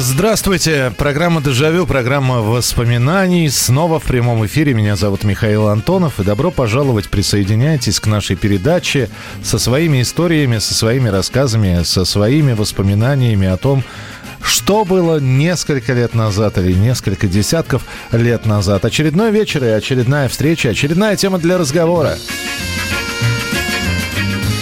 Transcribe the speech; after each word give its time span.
Здравствуйте, 0.00 0.92
программа 0.96 1.40
«Дежавю», 1.40 1.84
программа 1.84 2.40
воспоминаний. 2.40 3.48
Снова 3.48 3.98
в 3.98 4.04
прямом 4.04 4.46
эфире. 4.46 4.72
Меня 4.72 4.94
зовут 4.94 5.24
Михаил 5.24 5.66
Антонов. 5.66 6.20
И 6.20 6.22
добро 6.22 6.52
пожаловать, 6.52 7.08
присоединяйтесь 7.08 7.98
к 7.98 8.06
нашей 8.06 8.36
передаче 8.36 9.10
со 9.42 9.58
своими 9.58 10.00
историями, 10.02 10.58
со 10.58 10.72
своими 10.74 11.08
рассказами, 11.08 11.82
со 11.82 12.04
своими 12.04 12.52
воспоминаниями 12.52 13.48
о 13.48 13.56
том, 13.56 13.82
что 14.40 14.84
было 14.84 15.18
несколько 15.18 15.94
лет 15.94 16.14
назад 16.14 16.58
или 16.58 16.74
несколько 16.74 17.26
десятков 17.26 17.82
лет 18.12 18.46
назад. 18.46 18.84
Очередной 18.84 19.32
вечер 19.32 19.64
и 19.64 19.68
очередная 19.68 20.28
встреча, 20.28 20.68
очередная 20.68 21.16
тема 21.16 21.38
для 21.38 21.58
разговора. 21.58 22.16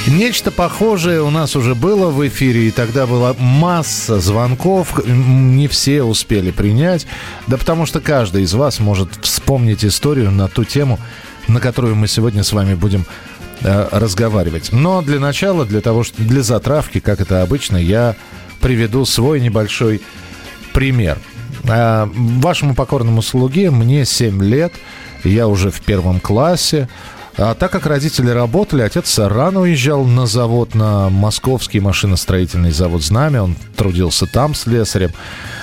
Нечто 0.06 0.52
похожее 0.52 1.20
у 1.20 1.30
нас 1.30 1.56
уже 1.56 1.74
было 1.74 2.10
в 2.10 2.27
эфире, 2.28 2.69
и 2.69 2.70
тогда 2.70 3.06
была 3.06 3.34
масса 3.38 4.20
звонков, 4.20 5.05
не 5.05 5.66
все 5.66 6.05
успели 6.05 6.52
принять, 6.52 7.09
да 7.48 7.56
потому 7.56 7.87
что 7.87 8.01
каждый 8.01 8.45
из 8.45 8.55
вас 8.55 8.79
может 8.79 9.09
вспомнить 9.23 9.84
историю 9.84 10.30
на 10.30 10.46
ту 10.46 10.62
тему, 10.62 11.01
на 11.48 11.59
которую 11.59 11.96
мы 11.96 12.06
сегодня 12.06 12.45
с 12.45 12.52
вами 12.52 12.74
будем 12.74 13.04
э, 13.63 13.88
разговаривать. 13.90 14.71
Но 14.71 15.02
для 15.02 15.18
начала, 15.18 15.65
для 15.65 15.80
того, 15.80 16.04
что 16.04 16.23
для 16.23 16.43
затравки, 16.43 17.01
как 17.01 17.20
это 17.20 17.43
обычно, 17.43 17.76
я 17.76 18.15
приведу 18.60 19.04
свой 19.07 19.41
небольшой 19.41 20.01
пример. 20.73 21.18
Э, 21.65 22.07
вашему 22.15 22.76
покорному 22.76 23.23
слуге 23.23 23.73
мне 23.73 24.04
7 24.04 24.41
лет, 24.41 24.73
я 25.24 25.48
уже 25.48 25.73
в 25.73 25.80
первом 25.80 26.20
классе. 26.20 26.88
А 27.38 27.54
так 27.54 27.70
как 27.70 27.84
родители 27.84 28.30
работали, 28.30 28.80
отец 28.80 29.18
рано 29.18 29.60
уезжал 29.60 30.04
на 30.04 30.26
завод, 30.26 30.74
на 30.74 31.10
московский 31.10 31.80
машиностроительный 31.80 32.70
завод 32.70 33.02
«Знамя». 33.02 33.42
Он 33.42 33.56
трудился 33.76 34.26
там 34.26 34.54
слесарем. 34.54 35.10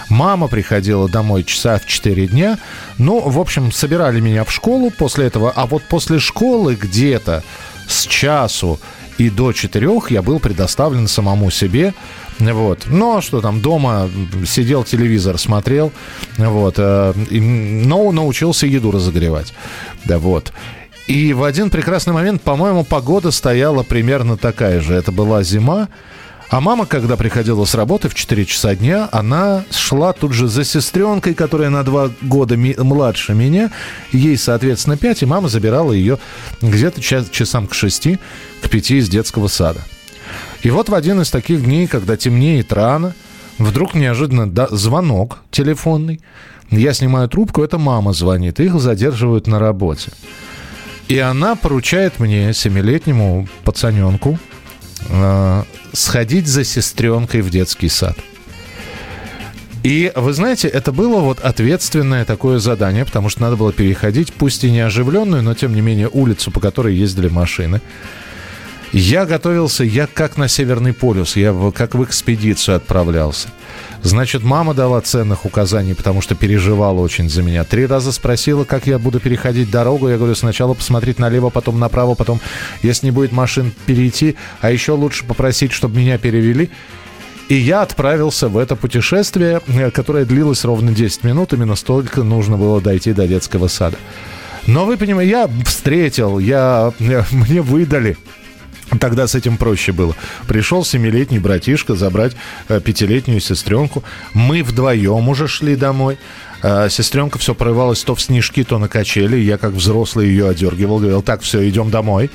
Мама 0.08 0.48
приходила 0.48 1.10
домой 1.10 1.44
часа 1.44 1.80
в 1.80 1.88
4 1.88 2.28
дня. 2.28 2.60
Ну, 3.00 3.28
в 3.28 3.40
общем, 3.40 3.72
собирали 3.72 4.20
меня 4.20 4.44
в 4.44 4.52
школу 4.52 4.92
после 4.92 5.26
этого. 5.26 5.52
А 5.56 5.66
вот 5.66 5.82
после 5.90 6.20
школы 6.20 6.76
где-то 6.76 7.44
с 7.88 8.06
часу 8.06 8.80
и 9.18 9.32
до 9.32 9.52
четырех 9.52 10.12
я 10.12 10.22
был 10.22 10.40
предоставлен 10.40 11.08
самому 11.08 11.50
себе. 11.50 11.96
Вот. 12.38 12.84
Ну, 12.86 13.18
а 13.18 13.22
что 13.24 13.42
там, 13.42 13.62
дома 13.62 14.10
сидел, 14.46 14.84
телевизор 14.84 15.38
смотрел, 15.38 15.92
вот, 16.38 16.76
э, 16.78 17.14
но 17.16 18.12
научился 18.12 18.68
еду 18.68 18.92
разогревать. 18.92 19.54
Да, 20.06 20.20
вот. 20.20 20.52
И 21.08 21.34
в 21.34 21.44
один 21.44 21.70
прекрасный 21.70 22.14
момент, 22.14 22.42
по-моему, 22.42 22.84
погода 22.84 23.32
стояла 23.32 23.84
примерно 23.84 24.38
такая 24.38 24.80
же. 24.82 24.94
Это 24.94 25.12
была 25.12 25.44
зима. 25.44 25.90
А 26.50 26.62
мама, 26.62 26.86
когда 26.86 27.18
приходила 27.18 27.66
с 27.66 27.74
работы 27.74 28.10
в 28.10 28.14
4 28.14 28.46
часа 28.46 28.76
дня, 28.76 29.10
она 29.12 29.64
шла 29.72 30.14
тут 30.14 30.34
же 30.34 30.48
за 30.48 30.64
сестренкой, 30.64 31.34
которая 31.34 31.70
на 31.70 31.84
2 31.84 32.12
года 32.22 32.56
ми- 32.56 32.76
младше 32.78 33.34
меня. 33.34 33.72
Ей, 34.12 34.38
соответственно, 34.38 34.96
5, 34.96 35.24
и 35.24 35.26
мама 35.26 35.50
забирала 35.50 35.92
ее 35.92 36.20
где-то 36.62 37.02
час, 37.02 37.30
часам 37.32 37.66
к 37.68 37.74
6, 37.74 38.20
к 38.62 38.70
5 38.70 38.92
из 39.00 39.10
детского 39.10 39.48
сада. 39.48 39.82
И 40.62 40.70
вот 40.70 40.90
в 40.90 40.94
один 40.96 41.22
из 41.22 41.32
таких 41.32 41.64
дней, 41.64 41.88
когда 41.88 42.18
темнеет 42.18 42.72
рано, 42.72 43.14
вдруг 43.58 43.96
неожиданно 43.96 44.50
да, 44.50 44.68
звонок 44.70 45.40
телефонный. 45.50 46.22
Я 46.70 46.94
снимаю 46.94 47.28
трубку, 47.30 47.64
это 47.64 47.78
мама 47.78 48.14
звонит, 48.14 48.60
их 48.60 48.80
задерживают 48.80 49.48
на 49.48 49.60
работе. 49.60 50.12
И 51.08 51.20
она 51.20 51.56
поручает 51.56 52.20
мне, 52.20 52.54
семилетнему 52.54 53.48
пацаненку, 53.64 54.40
э, 55.10 55.64
сходить 55.92 56.48
за 56.48 56.64
сестренкой 56.64 57.42
в 57.42 57.50
детский 57.50 57.90
сад. 57.90 58.18
И 59.84 60.14
вы 60.16 60.32
знаете, 60.32 60.70
это 60.70 60.94
было 60.94 61.20
вот 61.20 61.42
ответственное 61.42 62.24
такое 62.24 62.60
задание, 62.60 63.04
потому 63.04 63.28
что 63.28 63.42
надо 63.42 63.58
было 63.58 63.74
переходить, 63.74 64.32
пусть 64.32 64.64
и 64.64 64.72
не 64.72 64.80
оживленную, 64.80 65.44
но 65.44 65.54
тем 65.56 65.76
не 65.76 65.82
менее 65.82 66.08
улицу, 66.08 66.52
по 66.52 66.62
которой 66.62 66.96
ездили 66.96 67.28
машины. 67.28 67.82
Я 68.94 69.26
готовился, 69.26 69.84
я 69.84 70.08
как 70.08 70.38
на 70.38 70.48
Северный 70.48 70.94
полюс, 70.94 71.36
я 71.36 71.54
как 71.76 71.96
в 71.96 72.04
экспедицию 72.04 72.78
отправлялся. 72.78 73.50
Значит, 74.04 74.44
мама 74.44 74.74
дала 74.74 75.00
ценных 75.00 75.46
указаний, 75.46 75.94
потому 75.94 76.22
что 76.22 76.36
переживала 76.36 77.00
очень 77.00 77.30
за 77.30 77.42
меня. 77.42 77.64
Три 77.64 77.86
раза 77.86 78.12
спросила, 78.12 78.66
как 78.66 78.86
я 78.86 79.00
буду 79.00 79.22
переходить 79.22 79.72
дорогу. 79.72 80.10
Я 80.10 80.18
говорю, 80.18 80.36
сначала 80.36 80.74
посмотреть 80.74 81.20
налево, 81.20 81.50
потом 81.50 81.80
направо, 81.80 82.14
потом, 82.14 82.42
если 82.82 83.08
не 83.08 83.12
будет 83.12 83.32
машин, 83.32 83.72
перейти. 83.86 84.36
А 84.60 84.72
еще 84.72 84.92
лучше 84.92 85.26
попросить, 85.26 85.72
чтобы 85.72 86.00
меня 86.00 86.18
перевели. 86.18 86.70
И 87.48 87.56
я 87.56 87.82
отправился 87.82 88.50
в 88.50 88.58
это 88.58 88.76
путешествие, 88.76 89.62
э, 89.68 89.90
которое 89.90 90.26
длилось 90.26 90.66
ровно 90.66 90.92
10 90.92 91.24
минут. 91.24 91.54
Именно 91.54 91.76
столько 91.76 92.24
нужно 92.24 92.58
было 92.58 92.82
дойти 92.82 93.14
до 93.14 93.26
детского 93.26 93.68
сада. 93.68 93.98
Но 94.68 94.86
вы 94.86 94.98
понимаете, 94.98 95.32
я 95.32 95.50
встретил, 95.66 96.40
я, 96.40 96.94
мне 97.00 97.62
выдали 97.62 98.18
Тогда 99.00 99.28
с 99.28 99.36
этим 99.36 99.58
проще 99.58 99.92
было. 99.92 100.16
Пришел 100.48 100.84
семилетний 100.86 101.40
братишка 101.40 101.96
забрать 101.96 102.34
э, 102.68 102.80
пятилетнюю 102.80 103.40
сестренку. 103.40 104.04
Мы 104.34 104.64
вдвоем 104.64 105.30
уже 105.30 105.48
шли 105.48 105.76
домой. 105.76 106.18
Э, 106.62 106.88
сестренка 106.90 107.40
все 107.40 107.54
порывалась 107.56 108.04
то 108.04 108.16
в 108.16 108.22
снежки, 108.22 108.64
то 108.64 108.78
на 108.78 108.88
качели. 108.88 109.38
Я 109.38 109.58
как 109.58 109.72
взрослый 109.72 110.28
ее 110.28 110.50
одергивал. 110.50 111.00
Говорил, 111.00 111.22
так, 111.22 111.42
все, 111.42 111.68
идем 111.68 111.90
домой. 111.90 112.30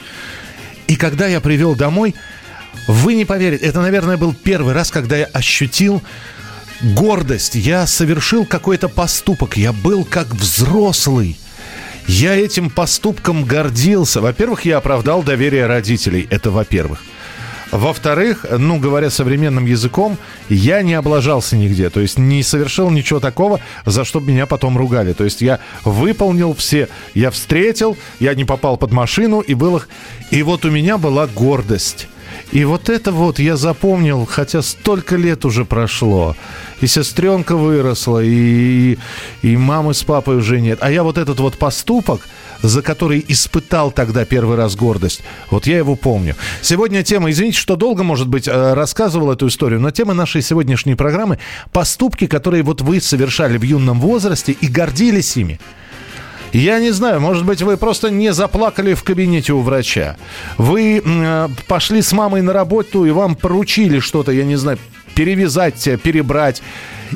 И 0.87 0.97
когда 0.97 1.27
я 1.27 1.41
привел 1.41 1.75
домой, 1.75 2.15
вы 2.87 3.15
не 3.15 3.25
поверите, 3.25 3.65
это, 3.65 3.81
наверное, 3.81 4.17
был 4.17 4.35
первый 4.35 4.73
раз, 4.73 4.91
когда 4.91 5.17
я 5.17 5.27
ощутил 5.27 6.03
гордость. 6.81 7.55
Я 7.55 7.87
совершил 7.87 8.47
какой-то 8.47 8.89
поступок. 8.89 9.57
Я 9.57 9.73
был 9.73 10.05
как 10.05 10.29
взрослый. 10.35 11.37
Я 12.09 12.35
этим 12.35 12.71
поступком 12.71 13.45
гордился. 13.45 14.23
Во-первых, 14.23 14.65
я 14.65 14.79
оправдал 14.79 15.23
доверие 15.23 15.67
родителей. 15.67 16.27
Это 16.31 16.51
во-первых. 16.51 17.03
Во-вторых, 17.71 18.47
ну, 18.51 18.79
говоря 18.79 19.11
современным 19.11 19.67
языком, 19.67 20.17
я 20.49 20.81
не 20.81 20.95
облажался 20.95 21.55
нигде. 21.55 21.91
То 21.91 22.01
есть 22.01 22.19
не 22.19 22.43
совершил 22.43 22.89
ничего 22.91 23.21
такого, 23.21 23.61
за 23.85 24.07
что 24.07 24.21
меня 24.21 24.47
потом 24.47 24.79
ругали. 24.79 25.13
То 25.13 25.25
есть 25.25 25.43
я 25.43 25.61
выполнил 25.85 26.55
все. 26.55 26.89
Я 27.13 27.31
встретил, 27.31 27.99
я 28.21 28.35
не 28.35 28.47
попал 28.47 28.79
под 28.79 28.93
машину, 28.93 29.41
и 29.41 29.53
было... 29.53 29.85
И 30.31 30.43
вот 30.43 30.65
у 30.65 30.71
меня 30.71 30.97
была 30.97 31.27
гордость. 31.27 32.09
И 32.51 32.65
вот 32.65 32.89
это 32.89 33.13
вот 33.13 33.39
я 33.39 33.57
запомнил, 33.57 34.25
хотя 34.25 34.63
столько 34.63 35.17
лет 35.17 35.45
уже 35.45 35.65
прошло. 35.65 36.35
И 36.81 36.87
сестренка 36.87 37.57
выросла, 37.57 38.23
и, 38.25 38.97
и 39.43 39.57
мамы 39.57 39.93
с 39.93 40.03
папой 40.03 40.37
уже 40.37 40.61
нет. 40.61 40.79
А 40.81 40.91
я 40.91 41.03
вот 41.03 41.19
этот 41.19 41.41
вот 41.41 41.59
поступок, 41.59 42.23
за 42.63 42.81
который 42.81 43.23
испытал 43.29 43.91
тогда 43.91 44.25
первый 44.25 44.57
раз 44.57 44.77
гордость, 44.77 45.21
вот 45.51 45.67
я 45.67 45.77
его 45.77 45.95
помню. 45.95 46.37
Сегодня 46.63 47.03
тема, 47.03 47.31
извините, 47.31 47.59
что 47.59 47.77
долго, 47.77 48.03
может 48.03 48.29
быть, 48.29 48.49
э, 48.49 48.73
рассказывал 48.75 49.31
эту 49.31 49.49
историю, 49.49 49.81
но 49.81 49.91
тема 49.91 50.15
нашей 50.15 50.41
сегодняшней 50.41 50.95
программы– 50.95 51.39
поступки, 51.73 52.27
которые 52.27 52.63
вот 52.63 52.81
вы 52.81 53.01
совершали 53.01 53.59
в 53.59 53.63
юном 53.63 54.01
возрасте 54.01 54.53
и 54.53 54.69
гордились 54.69 55.37
ими. 55.37 55.61
Я 56.53 56.81
не 56.81 56.91
знаю, 56.91 57.21
может 57.21 57.45
быть, 57.45 57.63
вы 57.63 57.77
просто 57.77 58.11
не 58.11 58.33
заплакали 58.33 58.95
в 58.95 59.03
кабинете 59.03 59.53
у 59.53 59.61
врача. 59.61 60.17
Вы 60.57 61.03
э, 61.05 61.49
пошли 61.67 62.01
с 62.01 62.13
мамой 62.13 62.43
на 62.43 62.53
работу, 62.53 63.05
и 63.05 63.11
вам 63.11 63.37
поручили 63.37 63.99
что-то, 63.99 64.33
я 64.33 64.45
не 64.45 64.57
знаю, 64.57 64.79
перевязать, 65.15 65.83
перебрать. 66.03 66.63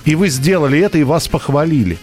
И 0.05 0.15
вы 0.15 0.29
сделали 0.29 0.79
это, 0.81 0.99
и 0.99 1.05
вас 1.05 1.29
похвалили. 1.29 1.99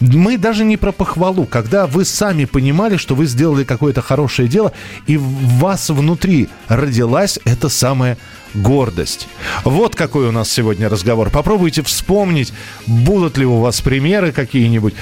Мы 0.00 0.38
даже 0.38 0.64
не 0.64 0.76
про 0.76 0.92
похвалу, 0.92 1.44
когда 1.44 1.86
вы 1.86 2.04
сами 2.04 2.44
понимали, 2.44 2.96
что 2.96 3.14
вы 3.14 3.26
сделали 3.26 3.64
какое-то 3.64 4.00
хорошее 4.00 4.48
дело, 4.48 4.72
и 5.06 5.16
в 5.16 5.58
вас 5.58 5.90
внутри 5.90 6.48
родилась 6.68 7.38
эта 7.44 7.68
самая 7.68 8.16
гордость. 8.54 9.28
Вот 9.64 9.94
какой 9.94 10.28
у 10.28 10.32
нас 10.32 10.50
сегодня 10.50 10.88
разговор. 10.88 11.30
Попробуйте 11.30 11.82
вспомнить, 11.82 12.52
будут 12.86 13.38
ли 13.38 13.46
у 13.46 13.58
вас 13.58 13.80
примеры 13.80 14.32
какие-нибудь. 14.32 14.94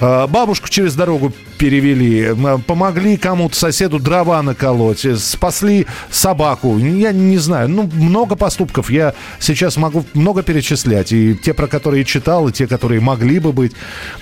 А, 0.00 0.26
бабушку 0.26 0.68
через 0.68 0.94
дорогу 0.94 1.32
перевели, 1.58 2.34
помогли 2.66 3.16
кому-то, 3.16 3.56
соседу 3.56 3.98
дрова 3.98 4.42
наколоть, 4.42 5.04
э, 5.04 5.16
спасли 5.16 5.86
собаку. 6.10 6.78
Я 6.78 7.12
не 7.12 7.38
знаю, 7.38 7.68
ну, 7.68 7.88
много 7.92 8.36
поступков. 8.36 8.90
Я 8.90 9.14
сейчас 9.38 9.76
могу 9.76 10.04
много 10.14 10.42
перечислять. 10.42 11.12
И 11.12 11.34
те, 11.34 11.54
про 11.54 11.66
которые 11.66 12.04
читал, 12.04 12.48
и 12.48 12.52
те, 12.52 12.66
которые 12.66 13.00
могли 13.00 13.38
бы 13.38 13.52
быть. 13.52 13.72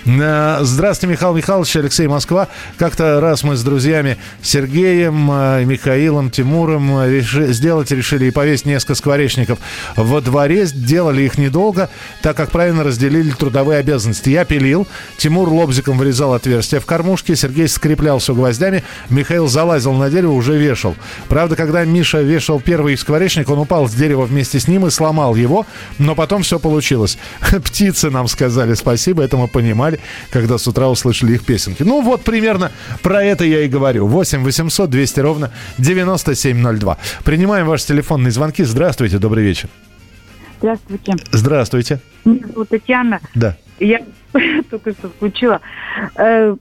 Э, 0.05 0.59
здравствуйте, 0.61 1.13
Михаил 1.13 1.35
Михайлович, 1.35 1.75
Алексей 1.77 2.07
Москва. 2.07 2.49
Как-то 2.77 3.21
раз 3.21 3.43
мы 3.45 3.57
с 3.57 3.63
друзьями 3.63 4.19
Сергеем, 4.43 5.31
э, 5.31 5.65
Михаилом, 5.65 6.31
Тимуром 6.31 7.05
реши, 7.05 7.53
сделать 7.53 7.91
решили 7.91 8.27
и 8.27 8.31
повесить 8.31 8.67
несколько 8.73 8.95
скворечников 8.95 9.59
во 9.97 10.21
дворе. 10.21 10.67
Делали 10.67 11.23
их 11.23 11.39
недолго, 11.39 11.89
так 12.23 12.37
как 12.37 12.51
правильно 12.51 12.85
разделили 12.85 13.31
трудовые 13.31 13.79
обязанности. 13.79 14.31
Я 14.31 14.45
пилил, 14.45 14.87
Тимур 15.17 15.49
лобзиком 15.49 15.99
вырезал 15.99 16.35
отверстие 16.35 16.81
в 16.81 16.87
кормушке, 16.87 17.37
Сергей 17.37 17.69
скреплял 17.69 18.19
все 18.19 18.35
гвоздями, 18.35 18.83
Михаил 19.11 19.49
залазил 19.49 19.93
на 19.93 20.11
дерево, 20.11 20.33
уже 20.33 20.57
вешал. 20.57 20.95
Правда, 21.29 21.57
когда 21.57 21.85
Миша 21.85 22.21
вешал 22.21 22.61
первый 22.61 22.97
скворечник, 22.97 23.49
он 23.49 23.59
упал 23.59 23.89
с 23.89 23.93
дерева 23.93 24.23
вместе 24.23 24.61
с 24.61 24.69
ним 24.69 24.87
и 24.87 24.91
сломал 24.91 25.35
его, 25.35 25.67
но 25.99 26.15
потом 26.15 26.43
все 26.43 26.59
получилось. 26.59 27.19
Птицы 27.65 28.11
нам 28.11 28.29
сказали 28.29 28.75
спасибо, 28.75 29.23
это 29.23 29.37
мы 29.37 29.49
понимали, 29.49 30.01
когда 30.31 30.59
с 30.59 30.67
утра 30.67 30.89
услышали 30.89 31.35
их 31.35 31.45
песенки. 31.45 31.83
Ну 31.83 32.03
вот 32.03 32.23
примерно 32.23 32.73
про 33.03 33.23
это 33.23 33.45
я 33.45 33.63
и 33.63 33.69
говорю. 33.69 34.07
8 34.07 34.43
800 34.43 34.91
200 34.91 35.21
ровно 35.21 35.51
9702. 35.79 36.99
Принимаем 37.25 37.67
ваши 37.67 37.87
телефонные 37.87 38.31
звонки. 38.31 38.62
Здравствуйте, 38.65 39.19
добрый 39.19 39.45
вечер. 39.45 39.69
Здравствуйте. 40.59 41.15
Здравствуйте. 41.33 42.01
Меня 42.25 42.47
зовут 42.47 42.69
Татьяна. 42.69 43.21
Да. 43.35 43.57
Я 43.81 44.01
только 44.71 44.93
что 44.93 45.09
включила. 45.09 45.61
Э, 46.17 46.55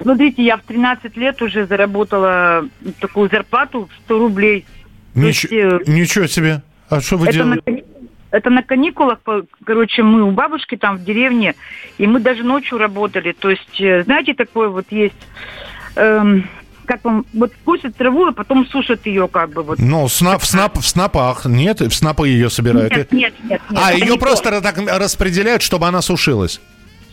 смотрите, 0.00 0.42
я 0.42 0.56
в 0.56 0.62
13 0.62 1.16
лет 1.16 1.42
уже 1.42 1.66
заработала 1.66 2.68
такую 3.00 3.28
зарплату 3.28 3.88
в 3.92 4.04
100 4.04 4.18
рублей. 4.18 4.64
Ничего, 5.14 5.54
есть, 5.54 5.88
э, 5.88 5.90
ничего 5.90 6.26
себе. 6.26 6.62
А 6.88 7.00
что 7.00 7.16
вы 7.18 7.30
делаете? 7.30 7.62
На, 7.66 8.36
это 8.36 8.50
на 8.50 8.62
каникулах, 8.62 9.18
короче, 9.64 10.02
мы 10.02 10.22
у 10.22 10.30
бабушки 10.30 10.76
там 10.76 10.98
в 10.98 11.04
деревне, 11.04 11.54
и 11.98 12.06
мы 12.06 12.20
даже 12.20 12.42
ночью 12.42 12.78
работали. 12.78 13.32
То 13.32 13.50
есть, 13.50 13.80
э, 13.80 14.02
знаете, 14.04 14.34
такое 14.34 14.68
вот 14.68 14.86
есть... 14.90 15.14
Эм, 15.96 16.48
как 16.86 17.04
вам, 17.04 17.26
вот 17.34 17.52
косят 17.64 17.96
траву, 17.96 18.26
а 18.26 18.32
потом 18.32 18.66
сушат 18.66 19.06
ее 19.06 19.28
как 19.28 19.50
бы 19.50 19.62
вот. 19.62 19.78
Ну, 19.78 20.08
сна, 20.08 20.38
в, 20.38 20.46
снап, 20.46 20.78
в 20.78 20.86
снапах, 20.86 21.44
нет? 21.44 21.80
В 21.80 21.92
снапы 21.92 22.28
ее 22.28 22.48
собирают? 22.48 22.92
Нет, 22.92 23.12
нет, 23.12 23.34
нет. 23.44 23.60
нет 23.70 23.80
а, 23.84 23.92
ее 23.92 24.16
просто 24.16 24.50
то. 24.50 24.60
так 24.62 24.78
распределяют, 24.78 25.62
чтобы 25.62 25.86
она 25.86 26.00
сушилась? 26.00 26.60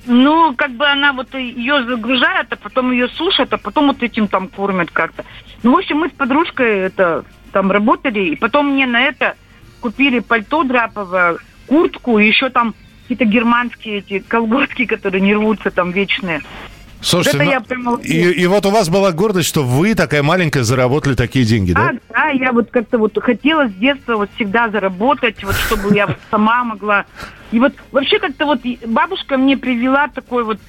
Ну, 0.06 0.54
как 0.56 0.72
бы 0.72 0.86
она 0.86 1.14
вот 1.14 1.34
ее 1.34 1.84
загружает, 1.86 2.48
а 2.52 2.56
потом 2.56 2.92
ее 2.92 3.08
сушат, 3.10 3.54
а 3.54 3.58
потом 3.58 3.88
вот 3.88 4.04
этим 4.04 4.28
там 4.28 4.50
кормят 4.50 4.92
как-то. 4.92 5.24
Ну, 5.64 5.74
в 5.74 5.78
общем, 5.78 5.98
мы 5.98 6.10
с 6.10 6.12
подружкой 6.12 6.80
это 6.80 7.24
там 7.52 7.72
работали, 7.72 8.20
и 8.20 8.36
потом 8.36 8.72
мне 8.74 8.86
на 8.86 9.02
это 9.02 9.36
купили 9.80 10.20
пальто 10.20 10.64
драповое, 10.64 11.38
куртку, 11.68 12.20
и 12.20 12.28
еще 12.28 12.50
там 12.50 12.76
какие-то 13.04 13.26
германские 13.26 14.00
эти 14.00 14.20
колготки, 14.20 14.86
которые 14.86 15.22
не 15.22 15.36
рвутся 15.36 15.72
там 15.72 15.92
вечные. 15.92 16.42
Слушайте, 17.04 17.38
это 17.38 17.46
ну, 17.46 17.52
я 17.52 17.60
прямо... 17.60 18.00
и, 18.02 18.32
и 18.32 18.48
вот 18.48 18.66
у 18.66 18.70
вас 18.70 18.90
была 18.90 19.12
гордость, 19.12 19.50
что 19.50 19.64
вы 19.64 19.94
такая 19.94 20.24
маленькая 20.24 20.64
заработали 20.64 21.16
такие 21.16 21.44
деньги, 21.44 21.74
да? 21.74 21.92
Да, 21.92 22.00
да, 22.10 22.30
я 22.30 22.54
вот 22.54 22.72
как-то 22.72 22.98
вот 22.98 23.22
хотела 23.22 23.68
с 23.68 23.74
детства 23.74 24.16
вот 24.16 24.30
всегда 24.36 24.70
заработать, 24.70 25.44
вот 25.44 25.56
чтобы 25.56 25.94
я 25.94 26.08
вот 26.08 26.18
сама 26.32 26.64
могла. 26.64 27.06
И 27.52 27.60
вот 27.60 27.74
вообще 27.92 28.20
как-то 28.20 28.46
вот 28.46 28.62
бабушка 28.88 29.38
мне 29.38 29.58
привела 29.58 30.08
такой 30.08 30.46
вот 30.46 30.60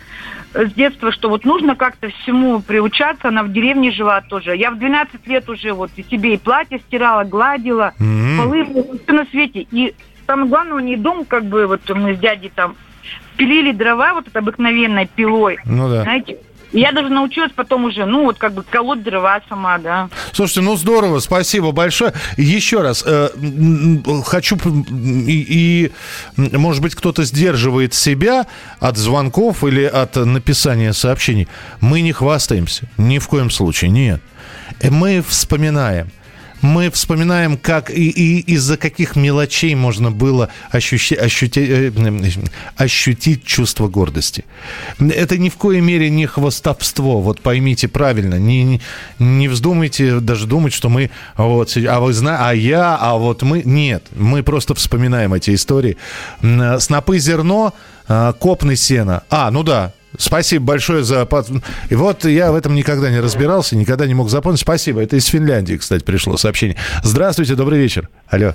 э, 0.55 0.67
с 0.67 0.73
детства, 0.73 1.13
что 1.13 1.31
вот 1.31 1.45
нужно 1.45 1.77
как-то 1.77 2.09
всему 2.09 2.61
приучаться. 2.61 3.29
Она 3.29 3.45
в 3.45 3.53
деревне 3.53 3.93
жила 3.93 4.21
тоже. 4.21 4.57
Я 4.57 4.73
в 4.73 4.79
12 4.79 5.27
лет 5.29 5.49
уже 5.49 5.73
вот 5.73 5.93
и 5.97 6.03
себе 6.03 6.35
и 6.35 6.37
платье 6.37 6.81
стирала, 6.81 7.23
гладила, 7.23 7.95
mm-hmm. 7.99 8.37
полы, 8.37 8.99
все 9.05 9.13
на 9.13 9.25
свете. 9.27 9.67
И 9.71 9.95
самое 10.27 10.49
главное, 10.49 10.75
у 10.75 10.81
нее 10.81 10.97
дом, 10.97 11.25
как 11.25 11.45
бы, 11.45 11.67
вот 11.67 11.89
мы 11.91 12.17
с 12.17 12.19
дядей 12.19 12.51
там 12.55 12.75
пилили 13.37 13.73
дрова 13.73 14.15
вот 14.15 14.27
обыкновенной 14.35 15.07
пилой. 15.07 15.59
Ну 15.65 15.89
да. 15.89 16.03
Знаете, 16.03 16.39
я 16.75 16.91
даже 16.91 17.09
научилась 17.09 17.53
потом 17.55 17.85
уже, 17.85 18.05
ну, 18.05 18.25
вот 18.25 18.39
как 18.39 18.53
бы 18.53 18.65
колоть 18.65 19.03
дрова 19.03 19.41
сама, 19.49 19.79
да. 19.79 20.09
Слушайте, 20.33 20.61
ну 20.63 20.77
здорово, 20.77 21.21
спасибо 21.21 21.71
большое. 21.71 22.13
Еще 22.37 22.83
раз, 22.83 23.05
э, 23.07 23.29
хочу, 24.27 24.57
и, 24.57 25.93
и, 26.37 26.57
может 26.57 26.83
быть, 26.83 26.97
кто-то 26.97 27.23
сдерживает 27.23 27.95
себя 27.95 28.47
от 28.81 28.97
звонков 28.97 29.63
или 29.63 29.85
от 29.85 30.17
написания 30.17 30.93
сообщений. 30.93 31.47
Мы 31.81 32.01
не 32.01 32.13
хвастаемся, 32.13 32.89
ни 32.99 33.19
в 33.19 33.29
коем 33.29 33.51
случае, 33.51 33.91
нет. 33.93 34.21
Мы 34.83 35.23
вспоминаем– 35.23 36.11
мы 36.65 36.91
вспоминаем, 36.91 37.59
как 37.59 37.91
и, 37.91 38.09
и 38.09 38.41
из-за 38.55 38.79
каких 38.79 39.17
мелочей 39.17 39.75
можно 39.75 40.11
было 40.11 40.49
ощущи, 40.71 41.13
ощути, 41.13 41.61
э, 41.61 41.93
ощутить 42.77 43.45
чувство 43.45 43.89
гордости. 43.89 44.47
Это 44.99 45.37
ни 45.37 45.51
в 45.51 45.57
коей 45.59 45.83
мере 45.83 46.09
не 46.09 46.25
хвостовство, 46.27 47.21
вот 47.21 47.41
поймите 47.41 47.87
правильно, 47.87 48.37
не, 48.37 48.81
не, 49.19 49.49
вздумайте 49.49 50.21
даже 50.21 50.47
думать, 50.47 50.73
что 50.73 50.89
мы 50.89 51.11
вот, 51.37 51.77
а 51.77 52.01
вы 52.01 52.15
знаете, 52.15 52.43
а 52.45 52.55
я, 52.55 52.97
а 52.99 53.19
вот 53.19 53.43
мы, 53.43 53.63
нет, 53.63 54.07
мы 54.17 54.43
просто 54.43 54.75
вспоминаем 54.75 55.35
эти 55.35 55.55
истории. 55.55 55.99
Снопы 56.41 57.19
зерно, 57.19 57.75
копны 58.07 58.77
сена, 58.77 59.23
а, 59.29 59.51
ну 59.51 59.65
да, 59.65 59.93
Спасибо 60.17 60.67
большое 60.67 61.03
за... 61.03 61.29
И 61.91 61.95
вот 61.95 62.25
я 62.25 62.53
в 62.53 62.57
этом 62.57 62.75
никогда 62.75 63.11
не 63.11 63.21
разбирался, 63.21 63.77
никогда 63.77 64.07
не 64.07 64.15
мог 64.15 64.29
запомнить. 64.29 64.61
Спасибо. 64.61 65.03
Это 65.03 65.17
из 65.17 65.27
Финляндии, 65.27 65.77
кстати, 65.77 66.05
пришло 66.05 66.37
сообщение. 66.37 66.77
Здравствуйте, 67.03 67.55
добрый 67.55 67.79
вечер. 67.79 68.09
Алло. 68.29 68.55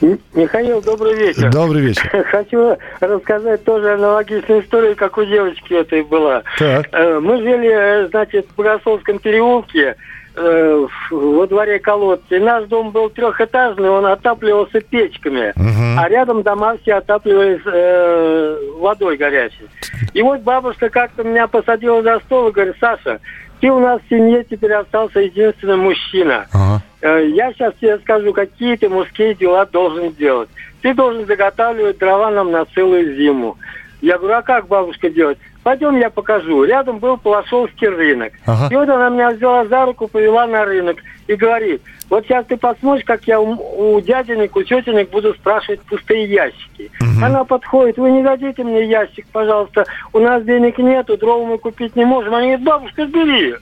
Михаил, 0.00 0.82
добрый 0.82 1.14
вечер. 1.14 1.50
Добрый 1.50 1.82
вечер. 1.82 2.24
Хочу 2.30 2.76
рассказать 3.00 3.64
тоже 3.64 3.94
аналогичную 3.94 4.62
историю, 4.62 4.96
как 4.96 5.16
у 5.18 5.24
девочки 5.24 5.72
этой 5.72 6.02
была. 6.02 6.42
Так. 6.58 6.88
Э, 6.92 7.18
мы 7.20 7.38
жили, 7.38 7.70
э, 7.72 8.08
значит, 8.08 8.46
в 8.50 8.56
Богословском 8.56 9.18
переулке, 9.18 9.96
э, 10.36 10.86
во 11.10 11.46
дворе 11.46 11.78
колодцы. 11.78 12.38
Наш 12.38 12.64
дом 12.66 12.90
был 12.90 13.10
трехэтажный, 13.10 13.90
он 13.90 14.06
отапливался 14.06 14.80
печками, 14.80 15.52
угу. 15.56 16.00
а 16.00 16.08
рядом 16.08 16.42
дома 16.42 16.76
все 16.82 16.94
отапливались 16.94 17.62
э, 17.64 18.58
водой 18.78 19.16
горячей. 19.16 19.68
И 20.14 20.22
вот 20.22 20.40
бабушка 20.40 20.88
как-то 20.90 21.24
меня 21.24 21.46
посадила 21.46 22.02
за 22.02 22.20
стол 22.20 22.48
и 22.48 22.52
говорит, 22.52 22.76
Саша, 22.80 23.20
ты 23.60 23.70
у 23.70 23.78
нас 23.78 24.00
в 24.02 24.08
семье 24.08 24.44
теперь 24.44 24.74
остался 24.74 25.20
единственный 25.20 25.76
мужчина. 25.76 26.46
Ага. 26.52 26.82
Э, 27.00 27.26
я 27.28 27.52
сейчас 27.52 27.74
тебе 27.80 27.98
скажу, 27.98 28.32
какие 28.32 28.76
ты 28.76 28.88
мужские 28.88 29.34
дела 29.34 29.64
должен 29.66 30.12
делать. 30.12 30.48
Ты 30.82 30.94
должен 30.94 31.26
заготавливать 31.26 31.98
дрова 31.98 32.30
нам 32.30 32.50
на 32.50 32.64
целую 32.66 33.16
зиму. 33.16 33.56
Я 34.00 34.18
говорю, 34.18 34.36
а 34.36 34.42
как 34.42 34.68
бабушка 34.68 35.10
делать? 35.10 35.38
Пойдем 35.66 35.98
я 35.98 36.10
покажу. 36.10 36.62
Рядом 36.62 37.00
был 37.00 37.16
Палашовский 37.16 37.88
рынок. 37.88 38.32
Ага. 38.46 38.68
И 38.70 38.76
вот 38.76 38.88
она 38.88 39.08
меня 39.08 39.30
взяла 39.30 39.64
за 39.64 39.84
руку, 39.84 40.06
повела 40.06 40.46
на 40.46 40.64
рынок 40.64 40.98
и 41.26 41.34
говорит, 41.34 41.82
вот 42.08 42.24
сейчас 42.24 42.46
ты 42.46 42.56
посмотришь, 42.56 43.04
как 43.04 43.24
я 43.24 43.40
у, 43.40 43.96
у 43.96 44.00
дяденек, 44.00 44.54
у 44.54 44.62
тетенек 44.62 45.10
буду 45.10 45.34
спрашивать 45.34 45.80
пустые 45.80 46.26
ящики. 46.26 46.92
Угу. 47.00 47.24
Она 47.24 47.44
подходит, 47.44 47.96
вы 47.96 48.12
не 48.12 48.22
дадите 48.22 48.62
мне 48.62 48.84
ящик, 48.84 49.26
пожалуйста, 49.32 49.86
у 50.12 50.20
нас 50.20 50.44
денег 50.44 50.78
нету, 50.78 51.16
дрова 51.16 51.44
мы 51.44 51.58
купить 51.58 51.96
не 51.96 52.04
можем. 52.04 52.32
Она 52.32 52.44
говорит, 52.44 52.62
бабушка, 52.64 53.04
бери. 53.06 53.56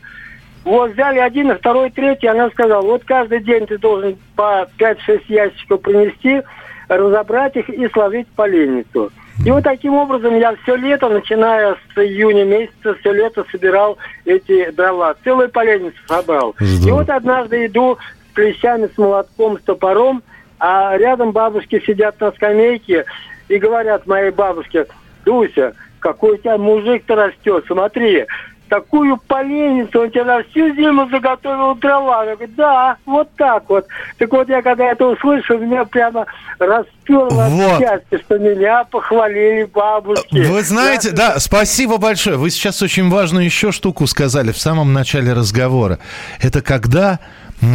Вот 0.64 0.92
взяли 0.92 1.20
один, 1.20 1.56
второй, 1.56 1.88
третий, 1.88 2.26
она 2.26 2.50
сказала, 2.50 2.82
вот 2.82 3.04
каждый 3.06 3.40
день 3.40 3.66
ты 3.66 3.78
должен 3.78 4.18
по 4.36 4.68
5-6 4.78 5.22
ящиков 5.28 5.80
принести, 5.80 6.42
разобрать 6.86 7.56
их 7.56 7.70
и 7.70 7.88
сложить 7.88 8.28
в 8.28 8.32
поленницу. 8.32 9.10
И 9.44 9.50
вот 9.50 9.64
таким 9.64 9.94
образом 9.94 10.38
я 10.38 10.54
все 10.62 10.76
лето, 10.76 11.08
начиная 11.08 11.74
с 11.74 11.98
июня 11.98 12.44
месяца, 12.44 12.94
все 13.00 13.12
лето 13.12 13.44
собирал 13.50 13.98
эти 14.24 14.70
дрова. 14.70 15.16
Целую 15.24 15.50
поленницу 15.50 15.96
собрал. 16.06 16.54
Здорово. 16.58 16.88
И 16.88 16.92
вот 16.92 17.10
однажды 17.10 17.66
иду 17.66 17.98
с 18.30 18.34
клещами, 18.34 18.88
с 18.92 18.96
молотком, 18.98 19.58
с 19.58 19.62
топором, 19.62 20.22
а 20.58 20.96
рядом 20.96 21.32
бабушки 21.32 21.82
сидят 21.84 22.20
на 22.20 22.32
скамейке 22.32 23.04
и 23.48 23.58
говорят 23.58 24.06
моей 24.06 24.30
бабушке, 24.30 24.86
Дуся, 25.24 25.74
какой 25.98 26.32
у 26.32 26.36
тебя 26.36 26.58
мужик-то 26.58 27.16
растет, 27.16 27.64
смотри, 27.66 28.26
такую 28.74 29.16
поленницу, 29.28 30.00
он 30.00 30.10
тебе 30.10 30.24
на 30.24 30.42
всю 30.42 30.74
зиму 30.74 31.08
заготовил 31.08 31.76
дрова. 31.76 32.24
Я 32.24 32.34
говорю, 32.34 32.52
да, 32.56 32.96
вот 33.06 33.28
так 33.36 33.62
вот. 33.68 33.86
Так 34.18 34.32
вот, 34.32 34.48
я 34.48 34.62
когда 34.62 34.86
это 34.90 35.06
услышал, 35.06 35.58
меня 35.58 35.84
прямо 35.84 36.26
расперло 36.58 37.46
вот. 37.48 37.72
от 37.72 37.78
счастья, 37.78 38.18
что 38.18 38.38
меня 38.38 38.84
похвалили 38.84 39.64
бабушки. 39.64 40.38
Вы 40.38 40.62
знаете, 40.62 41.10
я... 41.10 41.14
да, 41.14 41.38
спасибо 41.38 41.98
большое. 41.98 42.36
Вы 42.36 42.50
сейчас 42.50 42.82
очень 42.82 43.08
важную 43.10 43.44
еще 43.44 43.70
штуку 43.70 44.08
сказали 44.08 44.50
в 44.50 44.58
самом 44.58 44.92
начале 44.92 45.32
разговора. 45.32 46.00
Это 46.40 46.60
когда 46.60 47.20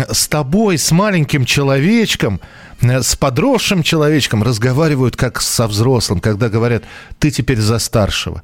с 0.10 0.27
тобой, 0.27 0.77
с 0.77 0.91
маленьким 0.91 1.46
человечком, 1.46 2.41
э, 2.82 3.01
с 3.01 3.15
подросшим 3.15 3.84
человечком 3.84 4.44
разговаривают 4.44 5.15
как 5.15 5.41
со 5.41 5.68
взрослым, 5.68 6.20
когда 6.20 6.50
говорят, 6.50 6.84
ты 7.20 7.32
теперь 7.32 7.60
за 7.60 7.79
старшего, 7.79 8.44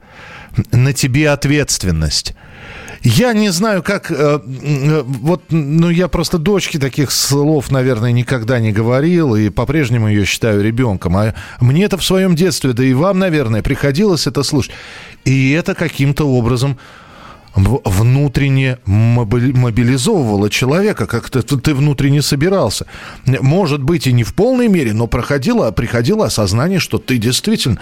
на 0.71 0.93
тебе 0.93 1.29
ответственность. 1.29 2.33
Я 3.05 3.33
не 3.33 3.50
знаю, 3.50 3.83
как... 3.83 4.09
Э, 4.09 4.39
э, 4.43 5.03
вот, 5.05 5.43
ну, 5.50 5.91
я 5.91 6.07
просто 6.07 6.39
дочке 6.39 6.79
таких 6.79 7.12
слов, 7.12 7.69
наверное, 7.71 8.12
никогда 8.12 8.59
не 8.59 8.71
говорил, 8.71 9.35
и 9.35 9.50
по-прежнему 9.50 10.07
ее 10.07 10.25
считаю 10.25 10.63
ребенком. 10.63 11.15
А 11.17 11.35
мне 11.59 11.83
это 11.83 11.97
в 11.97 12.03
своем 12.03 12.35
детстве, 12.35 12.74
да 12.74 12.83
и 12.83 12.93
вам, 12.93 13.19
наверное, 13.19 13.62
приходилось 13.62 14.25
это 14.25 14.41
слушать. 14.41 14.71
И 15.24 15.51
это 15.51 15.75
каким-то 15.75 16.27
образом 16.27 16.79
внутренне 17.55 18.79
мобилизовывало 18.85 20.50
человека, 20.50 21.05
как-то 21.05 21.41
ты 21.41 21.74
внутренне 21.74 22.21
собирался. 22.21 22.85
Может 23.25 23.81
быть, 23.81 24.07
и 24.07 24.13
не 24.13 24.24
в 24.24 24.33
полной 24.33 24.67
мере, 24.67 24.93
но 24.93 25.07
проходило, 25.07 25.71
приходило 25.71 26.25
осознание, 26.25 26.79
что 26.79 26.97
ты 26.97 27.17
действительно 27.17 27.79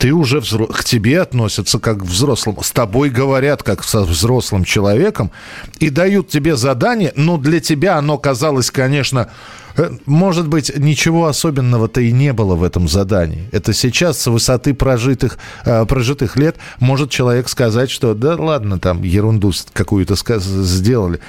ты 0.00 0.14
уже 0.14 0.40
взро... 0.40 0.66
к 0.66 0.82
тебе 0.82 1.20
относятся 1.20 1.78
как 1.78 1.98
к 1.98 2.04
взрослому, 2.04 2.62
с 2.62 2.70
тобой 2.72 3.10
говорят 3.10 3.62
как 3.62 3.84
со 3.84 4.00
взрослым 4.00 4.64
человеком 4.64 5.30
и 5.78 5.90
дают 5.90 6.28
тебе 6.28 6.56
задание, 6.56 7.12
но 7.16 7.36
для 7.36 7.60
тебя 7.60 7.98
оно 7.98 8.16
казалось, 8.16 8.70
конечно, 8.70 9.28
э, 9.76 9.90
может 10.06 10.48
быть, 10.48 10.72
ничего 10.74 11.26
особенного-то 11.26 12.00
и 12.00 12.12
не 12.12 12.32
было 12.32 12.54
в 12.54 12.64
этом 12.64 12.88
задании. 12.88 13.46
Это 13.52 13.74
сейчас 13.74 14.18
с 14.22 14.26
высоты 14.28 14.72
прожитых, 14.72 15.36
э, 15.66 15.84
прожитых 15.84 16.36
лет 16.36 16.56
может 16.78 17.10
человек 17.10 17.50
сказать, 17.50 17.90
что 17.90 18.14
да 18.14 18.36
ладно, 18.36 18.80
там 18.80 19.02
ерунду 19.02 19.52
какую-то 19.74 20.14
сделали, 20.38 21.20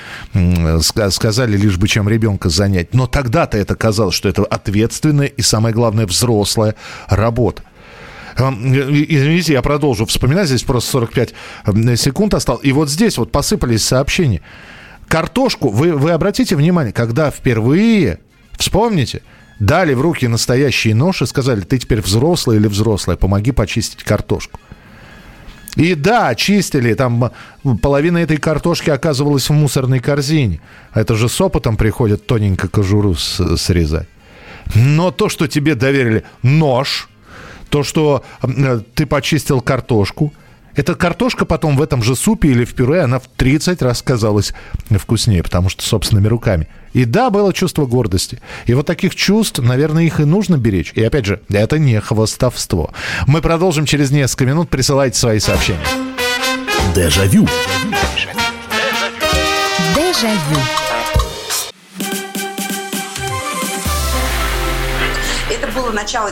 сказали, 1.09 1.57
лишь 1.57 1.77
бы 1.77 1.89
чем 1.89 2.07
ребенка 2.07 2.47
занять. 2.47 2.93
Но 2.93 3.05
тогда-то 3.05 3.57
это 3.57 3.75
казалось, 3.75 4.15
что 4.15 4.29
это 4.29 4.45
ответственная 4.45 5.27
и, 5.27 5.41
самое 5.41 5.75
главное, 5.75 6.07
взрослая 6.07 6.75
работа. 7.09 7.63
Извините, 8.49 9.53
я 9.53 9.61
продолжу 9.61 10.05
вспоминать. 10.05 10.47
Здесь 10.47 10.63
просто 10.63 10.91
45 10.91 11.33
секунд 11.97 12.33
осталось. 12.33 12.65
И 12.65 12.71
вот 12.71 12.89
здесь 12.89 13.17
вот 13.17 13.31
посыпались 13.31 13.83
сообщения. 13.83 14.41
Картошку, 15.07 15.69
вы, 15.69 15.93
вы 15.93 16.11
обратите 16.11 16.55
внимание, 16.55 16.93
когда 16.93 17.31
впервые, 17.31 18.19
вспомните, 18.57 19.21
дали 19.59 19.93
в 19.93 20.01
руки 20.01 20.27
настоящий 20.27 20.93
нож 20.93 21.21
и 21.21 21.25
сказали, 21.25 21.61
ты 21.61 21.77
теперь 21.77 22.01
взрослый 22.01 22.57
или 22.57 22.67
взрослая, 22.67 23.17
помоги 23.17 23.51
почистить 23.51 24.03
картошку. 24.03 24.59
И 25.75 25.95
да, 25.95 26.33
чистили, 26.35 26.93
там 26.93 27.31
половина 27.81 28.17
этой 28.17 28.37
картошки 28.37 28.89
оказывалась 28.89 29.49
в 29.49 29.53
мусорной 29.53 29.99
корзине. 29.99 30.59
Это 30.93 31.15
же 31.15 31.29
с 31.29 31.39
опытом 31.39 31.77
приходят 31.77 32.25
тоненько 32.25 32.67
кожуру 32.67 33.15
срезать. 33.15 34.07
Но 34.75 35.11
то, 35.11 35.29
что 35.29 35.47
тебе 35.47 35.75
доверили 35.75 36.23
нож, 36.43 37.09
то, 37.71 37.83
что 37.83 38.23
э, 38.43 38.81
ты 38.93 39.05
почистил 39.07 39.61
картошку, 39.61 40.33
эта 40.75 40.95
картошка 40.95 41.45
потом 41.45 41.75
в 41.75 41.81
этом 41.81 42.01
же 42.01 42.15
супе 42.15 42.49
или 42.49 42.63
в 42.63 42.73
пюре, 42.73 43.01
она 43.01 43.19
в 43.19 43.27
30 43.27 43.81
раз 43.81 44.01
казалась 44.01 44.53
вкуснее, 44.89 45.43
потому 45.43 45.69
что 45.69 45.83
собственными 45.83 46.27
руками. 46.27 46.67
И 46.93 47.05
да, 47.05 47.29
было 47.29 47.53
чувство 47.53 47.85
гордости. 47.85 48.41
И 48.65 48.73
вот 48.73 48.85
таких 48.85 49.15
чувств, 49.15 49.59
наверное, 49.59 50.03
их 50.03 50.19
и 50.19 50.25
нужно 50.25 50.57
беречь. 50.57 50.91
И 50.93 51.03
опять 51.03 51.25
же, 51.25 51.41
это 51.49 51.77
не 51.77 51.99
хвостовство. 51.99 52.91
Мы 53.27 53.41
продолжим 53.41 53.85
через 53.85 54.11
несколько 54.11 54.45
минут. 54.45 54.69
Присылайте 54.69 55.17
свои 55.17 55.39
сообщения. 55.39 55.79
Дежавю. 56.95 57.47
Дежавю. 59.95 60.59
Это 65.49 65.67
было 65.73 65.91
начало 65.91 66.31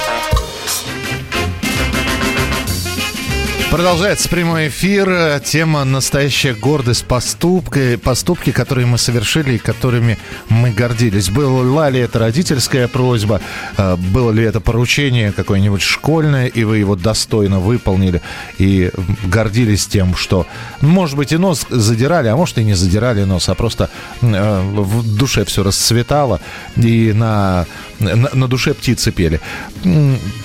Продолжается 3.71 4.27
прямой 4.27 4.67
эфир. 4.67 5.39
Тема 5.45 5.85
«Настоящая 5.85 6.53
гордость 6.53 7.05
поступки, 7.05 7.95
поступки, 7.95 8.51
которые 8.51 8.85
мы 8.85 8.97
совершили 8.97 9.53
и 9.53 9.57
которыми 9.57 10.19
мы 10.49 10.71
гордились». 10.71 11.29
Была 11.29 11.89
ли 11.89 12.01
это 12.01 12.19
родительская 12.19 12.89
просьба, 12.89 13.39
э, 13.77 13.95
было 13.95 14.31
ли 14.31 14.43
это 14.43 14.59
поручение 14.59 15.31
какое-нибудь 15.31 15.81
школьное, 15.81 16.47
и 16.47 16.65
вы 16.65 16.79
его 16.79 16.97
достойно 16.97 17.61
выполнили 17.61 18.21
и 18.57 18.91
гордились 19.23 19.87
тем, 19.87 20.17
что, 20.17 20.47
может 20.81 21.15
быть, 21.15 21.31
и 21.31 21.37
нос 21.37 21.65
задирали, 21.69 22.27
а 22.27 22.35
может, 22.35 22.57
и 22.57 22.65
не 22.65 22.73
задирали 22.73 23.23
нос, 23.23 23.47
а 23.47 23.55
просто 23.55 23.89
э, 24.21 24.61
в 24.73 25.17
душе 25.17 25.45
все 25.45 25.63
расцветало, 25.63 26.41
и 26.75 27.13
на, 27.13 27.65
на, 27.99 28.29
на 28.33 28.47
душе 28.49 28.73
птицы 28.73 29.13
пели. 29.13 29.39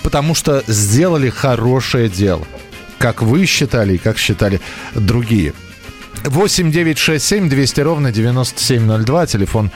Потому 0.04 0.36
что 0.36 0.62
сделали 0.68 1.28
хорошее 1.28 2.08
дело 2.08 2.46
как 2.98 3.22
вы 3.22 3.46
считали 3.46 3.94
и 3.94 3.98
как 3.98 4.18
считали 4.18 4.60
другие. 4.94 5.52
8 6.24 6.70
9 6.70 6.98
6 6.98 7.24
7 7.24 7.48
200 7.48 7.80
ровно 7.80 8.12
9702, 8.12 9.26
телефон 9.26 9.70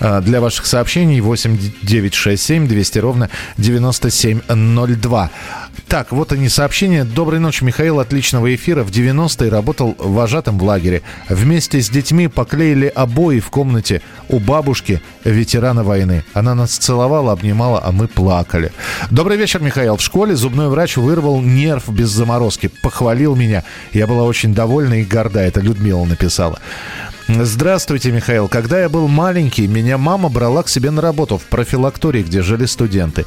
для 0.00 0.40
ваших 0.40 0.66
сообщений 0.66 1.20
8 1.20 1.58
9 1.82 2.14
6 2.14 2.42
7 2.42 2.68
200 2.68 2.98
ровно 2.98 3.30
9702. 3.58 5.30
Так, 5.88 6.10
вот 6.10 6.32
они 6.32 6.48
сообщения. 6.48 7.04
Доброй 7.04 7.38
ночи, 7.38 7.62
Михаил. 7.62 8.00
Отличного 8.00 8.52
эфира. 8.52 8.82
В 8.82 8.90
90-е 8.90 9.50
работал 9.50 9.94
вожатым 9.98 10.58
в 10.58 10.64
лагере. 10.64 11.02
Вместе 11.28 11.80
с 11.80 11.88
детьми 11.88 12.26
поклеили 12.26 12.86
обои 12.86 13.38
в 13.38 13.50
комнате 13.50 14.02
у 14.28 14.40
бабушки 14.40 15.00
ветерана 15.24 15.84
войны. 15.84 16.24
Она 16.34 16.56
нас 16.56 16.76
целовала, 16.76 17.32
обнимала, 17.32 17.80
а 17.84 17.92
мы 17.92 18.08
плакали. 18.08 18.72
Добрый 19.12 19.36
вечер, 19.36 19.60
Михаил. 19.62 19.96
В 19.96 20.02
школе 20.02 20.34
зубной 20.34 20.68
врач 20.68 20.96
вырвал 20.96 21.40
нерв 21.40 21.88
без 21.88 22.08
заморозки. 22.08 22.68
Похвалил 22.82 23.36
меня. 23.36 23.62
Я 23.92 24.08
была 24.08 24.24
очень 24.24 24.54
довольна 24.54 24.94
и 24.94 25.04
горда. 25.04 25.40
Это 25.40 25.60
Людмила 25.60 26.04
написала. 26.04 26.58
Здравствуйте, 27.28 28.12
Михаил. 28.12 28.46
Когда 28.46 28.78
я 28.78 28.88
был 28.88 29.08
маленький, 29.08 29.66
меня 29.66 29.98
мама 29.98 30.28
брала 30.28 30.62
к 30.62 30.68
себе 30.68 30.92
на 30.92 31.02
работу 31.02 31.38
в 31.38 31.44
профилактории, 31.44 32.22
где 32.22 32.40
жили 32.40 32.66
студенты. 32.66 33.26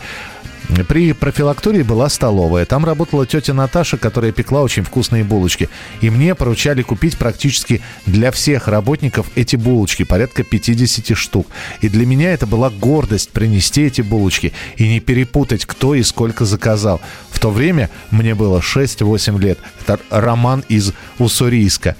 При 0.87 1.13
профилактории 1.13 1.81
была 1.81 2.09
столовая. 2.09 2.65
Там 2.65 2.85
работала 2.85 3.25
тетя 3.25 3.53
Наташа, 3.53 3.97
которая 3.97 4.31
пекла 4.31 4.61
очень 4.61 4.83
вкусные 4.83 5.23
булочки. 5.23 5.67
И 6.01 6.09
мне 6.09 6.35
поручали 6.35 6.83
купить 6.83 7.17
практически 7.17 7.81
для 8.05 8.31
всех 8.31 8.67
работников 8.67 9.25
эти 9.35 9.55
булочки, 9.55 10.03
порядка 10.03 10.43
50 10.43 11.17
штук. 11.17 11.47
И 11.81 11.89
для 11.89 12.05
меня 12.05 12.33
это 12.33 12.45
была 12.45 12.69
гордость 12.69 13.31
принести 13.31 13.83
эти 13.83 14.01
булочки 14.01 14.53
и 14.77 14.87
не 14.87 14.99
перепутать, 14.99 15.65
кто 15.65 15.95
и 15.95 16.03
сколько 16.03 16.45
заказал. 16.45 17.01
В 17.31 17.39
то 17.39 17.51
время 17.51 17.89
мне 18.11 18.35
было 18.35 18.59
6-8 18.59 19.39
лет. 19.39 19.59
Это 19.81 19.99
Роман 20.09 20.63
из 20.67 20.93
Уссурийска. 21.17 21.95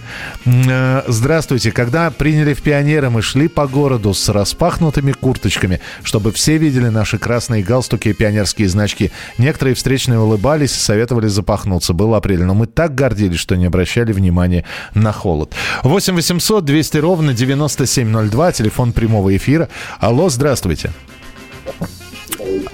Э, 0.45 1.03
здравствуйте. 1.07 1.71
Когда 1.71 2.11
приняли 2.11 2.53
в 2.53 2.61
пионеры, 2.61 3.09
мы 3.09 3.21
шли 3.21 3.47
по 3.47 3.65
городу 3.65 4.13
с 4.13 4.29
распахнутыми 4.29 5.13
курточками, 5.13 5.79
чтобы 6.03 6.31
все 6.33 6.57
видели 6.57 6.89
наши 6.89 7.17
красные 7.17 7.63
галстуки 7.63 8.09
и 8.09 8.13
пионерские 8.13 8.59
значки. 8.68 9.12
Некоторые 9.38 9.75
встречные 9.75 10.20
улыбались 10.20 10.75
и 10.75 10.80
советовали 10.80 11.28
запахнуться. 11.28 11.94
Был 11.94 12.16
апрель, 12.16 12.44
но 12.44 12.54
мы 12.54 12.68
так 12.68 12.96
гордились, 12.96 13.39
что 13.39 13.56
не 13.56 13.66
обращали 13.66 14.12
внимания 14.12 14.66
на 14.94 15.12
холод. 15.12 15.54
8 15.84 16.16
800 16.16 16.66
200 16.66 16.98
ровно 16.98 17.34
9702, 17.34 18.51
телефон 18.51 18.94
прямого 18.94 19.36
эфира. 19.36 19.70
Алло, 20.00 20.30
здравствуйте. 20.30 20.92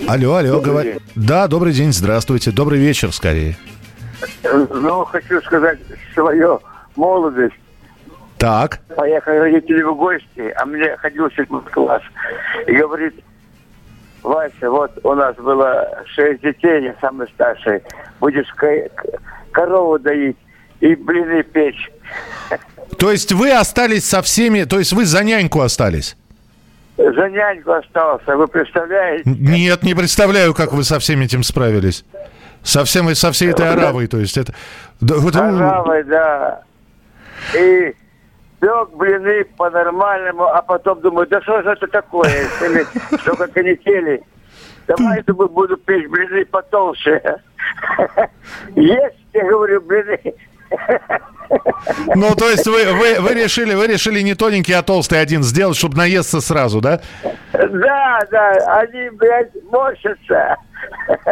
Алло, 0.07 0.35
алло, 0.35 0.61
говори. 0.61 0.95
Да, 1.15 1.47
добрый 1.47 1.73
день, 1.73 1.91
здравствуйте. 1.91 2.51
Добрый 2.51 2.79
вечер, 2.79 3.11
скорее. 3.11 3.57
Ну, 4.43 5.05
хочу 5.05 5.41
сказать 5.41 5.79
свою 6.13 6.61
молодость. 6.95 7.55
Так. 8.37 8.81
Поехали 8.95 9.37
родители 9.37 9.81
в 9.81 9.95
гости, 9.95 10.53
а 10.55 10.65
мне 10.65 10.95
ходил 10.97 11.29
седьмой 11.31 11.61
класс. 11.63 12.01
И 12.67 12.73
говорит, 12.73 13.15
Вася, 14.25 14.69
вот 14.69 14.91
у 15.03 15.13
нас 15.13 15.35
было 15.35 15.87
шесть 16.07 16.41
детей, 16.41 16.83
я 16.83 16.95
самый 16.99 17.27
старший. 17.29 17.81
Будешь 18.19 18.47
корову 19.51 19.99
доить 19.99 20.37
и 20.79 20.95
блины 20.95 21.43
печь. 21.43 21.91
То 22.97 23.11
есть 23.11 23.31
вы 23.31 23.51
остались 23.51 24.07
со 24.07 24.21
всеми, 24.21 24.63
то 24.63 24.79
есть 24.79 24.93
вы 24.93 25.05
за 25.05 25.23
няньку 25.23 25.61
остались? 25.61 26.17
за 26.97 27.29
няньку 27.29 27.73
остался, 27.73 28.37
вы 28.37 28.47
представляете? 28.47 29.23
Нет, 29.25 29.83
не 29.83 29.93
представляю, 29.93 30.53
как 30.53 30.71
вы 30.71 30.83
со 30.83 30.99
всем 30.99 31.21
этим 31.21 31.43
справились. 31.43 32.05
Со, 32.63 32.85
всем, 32.85 33.13
со 33.13 33.31
всей 33.31 33.51
этой 33.51 33.69
аравой, 33.69 34.07
то 34.07 34.17
есть 34.17 34.37
это... 34.37 34.53
Аравой, 35.01 36.03
да. 36.05 36.61
И 37.53 37.93
пек 38.59 38.89
блины 38.95 39.45
по-нормальному, 39.57 40.45
а 40.45 40.61
потом 40.61 41.01
думаю, 41.01 41.27
да 41.27 41.41
что 41.41 41.61
же 41.61 41.69
это 41.71 41.87
такое, 41.87 42.29
если 42.29 42.85
только 43.25 43.47
канители. 43.47 44.23
Давай, 44.87 45.23
думаю, 45.23 45.49
буду 45.49 45.77
печь 45.77 46.07
блины 46.07 46.45
потолще. 46.45 47.41
Есть, 48.75 49.17
я 49.33 49.45
говорю, 49.45 49.81
блины. 49.81 50.19
Ну, 52.15 52.35
то 52.35 52.49
есть 52.49 52.65
вы, 52.65 52.93
вы, 52.93 53.19
вы, 53.19 53.33
решили, 53.33 53.73
вы 53.73 53.87
решили 53.87 54.21
не 54.21 54.35
тоненький, 54.35 54.73
а 54.73 54.81
толстый 54.81 55.21
один 55.21 55.43
сделать, 55.43 55.77
чтобы 55.77 55.97
наесться 55.97 56.41
сразу, 56.41 56.81
да? 56.81 57.01
Да, 57.53 58.19
да, 58.31 58.51
они, 58.79 59.09
блядь, 59.11 59.51
морщатся. 59.71 60.57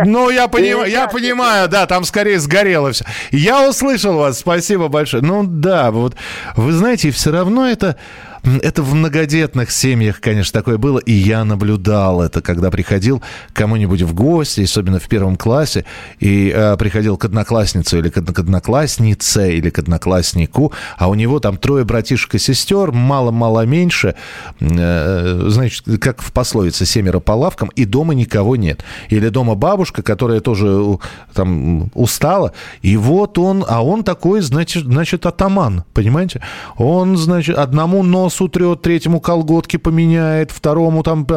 Ну, 0.06 0.30
я, 0.30 0.48
поним, 0.48 0.84
я 0.86 1.08
понимаю, 1.08 1.68
да, 1.70 1.86
там 1.86 2.04
скорее 2.04 2.40
сгорело 2.40 2.92
все. 2.92 3.06
Я 3.32 3.68
услышал 3.68 4.18
вас, 4.18 4.40
спасибо 4.40 4.88
большое. 4.88 5.24
Ну, 5.24 5.44
да, 5.46 5.92
вот, 5.92 6.16
вы 6.56 6.72
знаете, 6.72 7.12
все 7.12 7.32
равно 7.32 7.68
это... 7.68 7.98
Это 8.44 8.84
в 8.84 8.94
многодетных 8.94 9.72
семьях, 9.72 10.20
конечно, 10.20 10.60
такое 10.60 10.78
было, 10.78 11.00
и 11.00 11.14
я 11.14 11.46
наблюдал 11.46 12.22
это, 12.22 12.42
когда 12.42 12.70
приходил 12.72 13.22
кому-нибудь 13.54 14.02
в 14.02 14.14
гости, 14.14 14.62
особенно 14.62 15.00
в 15.00 15.08
первом 15.08 15.38
классе, 15.38 15.86
и 16.20 16.52
э, 16.54 16.76
приходил 16.76 17.16
к 17.16 17.24
однокласснице 17.24 18.00
или 18.00 18.10
к, 18.10 18.22
к 18.22 18.40
однокласснице 18.40 19.54
или 19.54 19.70
к 19.70 19.80
однокласснику, 19.80 20.74
а 20.98 21.08
у 21.08 21.14
него 21.14 21.40
там 21.40 21.56
трое 21.56 21.86
братишек 21.86 22.36
и 22.36 22.38
сестер, 22.38 22.92
мало-мало 22.92 23.66
меньше, 23.66 24.16
э, 24.60 25.46
значит, 25.48 25.86
как 26.02 26.22
в 26.22 26.34
пословице 26.34 26.86
«семеро 26.86 27.22
по 27.22 27.32
лавкам», 27.32 27.70
и 27.78 27.86
дома 27.86 28.14
никого 28.14 28.58
нет. 28.58 28.84
Или 29.08 29.30
дома 29.30 29.56
бабушка, 29.56 30.02
которая 30.02 30.42
тоже 30.42 30.98
там 31.34 31.90
устала, 31.94 32.52
и 32.82 32.98
вот 32.98 33.38
он, 33.38 33.64
а 33.66 33.86
он 33.86 34.04
такой, 34.04 34.42
значит, 34.42 34.84
значит 34.84 35.26
атаман, 35.26 35.86
понимаете? 35.94 36.42
Он, 36.76 37.16
значит, 37.16 37.58
одному 37.58 38.04
нос 38.04 38.33
утрет, 38.42 38.82
третьему 38.82 39.20
колготки 39.20 39.78
поменяет, 39.78 40.52
второму 40.52 41.04
там 41.04 41.28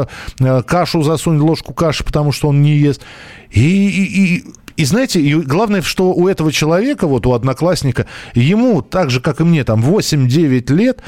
э, 0.40 0.62
кашу 0.62 1.02
засунет, 1.02 1.42
ложку 1.42 1.74
каши, 1.74 2.04
потому 2.04 2.32
что 2.32 2.48
он 2.48 2.62
не 2.62 2.76
ест. 2.76 3.02
И, 3.50 3.60
и, 3.60 4.36
и 4.36 4.44
и 4.76 4.84
знаете, 4.84 5.20
и 5.20 5.34
главное, 5.34 5.80
что 5.80 6.12
у 6.12 6.28
этого 6.28 6.52
человека, 6.52 7.06
вот 7.06 7.26
у 7.26 7.32
одноклассника, 7.32 8.06
ему 8.34 8.82
так 8.82 9.10
же, 9.10 9.20
как 9.20 9.40
и 9.40 9.44
мне, 9.44 9.64
там 9.64 9.80
8-9 9.80 10.72
лет, 10.74 11.00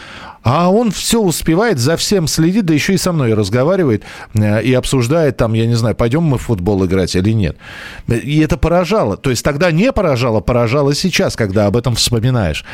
а 0.51 0.71
он 0.71 0.91
все 0.91 1.21
успевает, 1.21 1.79
за 1.79 1.99
всем 1.99 2.27
следит, 2.27 2.65
да 2.65 2.73
еще 2.73 2.95
и 2.95 2.97
со 2.97 3.13
мной 3.13 3.35
разговаривает 3.35 4.03
э, 4.33 4.63
и 4.63 4.73
обсуждает 4.73 5.37
там, 5.37 5.53
я 5.53 5.67
не 5.67 5.75
знаю, 5.75 5.95
пойдем 5.95 6.23
мы 6.23 6.39
в 6.39 6.43
футбол 6.43 6.87
играть 6.87 7.15
или 7.17 7.33
нет. 7.33 7.59
И 8.09 8.41
это 8.41 8.57
поражало. 8.57 9.19
То 9.19 9.29
есть 9.29 9.45
тогда 9.45 9.71
не 9.71 9.93
поражало, 9.93 10.41
поражало 10.41 10.95
сейчас, 10.95 11.37
когда 11.37 11.67
об 11.67 11.77
этом 11.77 11.97
вспоминаешь. 11.97 12.65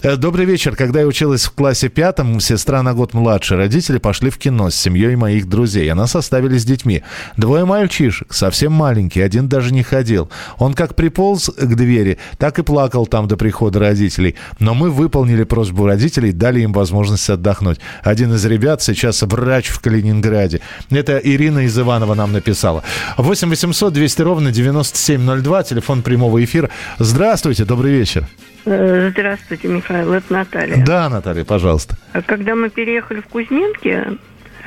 Э, 0.00 0.16
Добрый 0.16 0.46
вечер. 0.46 0.74
Когда 0.74 1.00
я 1.00 1.06
училась 1.06 1.44
в 1.44 1.52
классе 1.52 1.90
пятом, 1.90 2.40
сестра 2.40 2.82
на 2.82 2.94
год 2.94 3.12
младше, 3.12 3.56
родители 3.56 3.98
пошли 3.98 4.30
в 4.30 4.38
кино 4.38 4.70
с 4.70 4.74
семьей 4.74 5.14
моих 5.14 5.50
друзей. 5.50 5.92
Она 5.92 6.06
составили 6.06 6.56
с 6.56 6.64
детьми. 6.64 7.02
Двое 7.36 7.66
мальчишек, 7.66 8.32
совсем 8.32 8.72
маленькие, 8.72 9.26
один 9.26 9.50
даже 9.50 9.74
не 9.74 9.82
ходил. 9.82 10.30
Он 10.56 10.72
как 10.72 10.94
приполз 10.94 11.50
к 11.50 11.74
двери, 11.74 12.16
так 12.38 12.58
и 12.58 12.62
плакал 12.62 13.06
там 13.06 13.28
до 13.28 13.36
прихода 13.36 13.80
родителей. 13.80 14.34
Но 14.60 14.72
мы 14.72 14.90
выполнили 14.90 15.44
просьбу 15.44 15.84
родителей, 15.84 16.32
дали 16.32 16.60
им 16.60 16.72
возможность 16.72 17.17
отдохнуть. 17.30 17.80
Один 18.02 18.34
из 18.34 18.44
ребят 18.44 18.82
сейчас 18.82 19.22
врач 19.22 19.68
в 19.68 19.80
Калининграде. 19.80 20.60
Это 20.90 21.18
Ирина 21.18 21.60
из 21.60 21.78
Иванова 21.78 22.14
нам 22.14 22.32
написала. 22.32 22.82
8 23.16 23.48
800 23.48 23.92
200 23.92 24.22
ровно 24.22 24.52
9702, 24.52 25.62
телефон 25.62 26.02
прямого 26.02 26.42
эфира. 26.44 26.70
Здравствуйте, 26.98 27.64
добрый 27.64 27.92
вечер. 27.92 28.26
Э, 28.64 29.10
Здравствуйте, 29.12 29.68
Михаил, 29.68 30.12
это 30.12 30.32
Наталья. 30.32 30.84
Да, 30.84 31.08
Наталья, 31.08 31.44
пожалуйста. 31.44 31.96
А 32.12 32.22
Когда 32.22 32.54
мы 32.54 32.68
переехали 32.70 33.20
в 33.20 33.26
Кузьминки, 33.28 34.04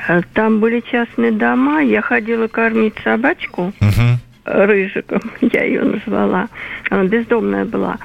э, 0.08 0.20
там 0.34 0.60
были 0.60 0.82
частные 0.90 1.30
дома, 1.32 1.80
я 1.82 2.02
ходила 2.02 2.48
кормить 2.48 2.94
собачку 3.04 3.72
Мгм. 3.80 4.18
Рыжиком, 4.44 5.20
я 5.40 5.64
ее 5.64 5.82
назвала. 5.82 6.48
Она 6.90 7.04
бездомная 7.04 7.64
была. 7.64 7.98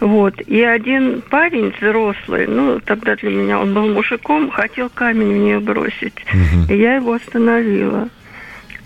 Вот. 0.00 0.40
И 0.42 0.62
один 0.62 1.22
парень 1.22 1.72
взрослый, 1.78 2.46
ну, 2.46 2.80
тогда 2.80 3.16
для 3.16 3.30
меня 3.30 3.60
он 3.60 3.74
был 3.74 3.92
мужиком, 3.92 4.50
хотел 4.50 4.90
камень 4.90 5.34
в 5.34 5.38
нее 5.38 5.60
бросить. 5.60 6.24
И 6.68 6.76
я 6.76 6.96
его 6.96 7.14
остановила. 7.14 8.08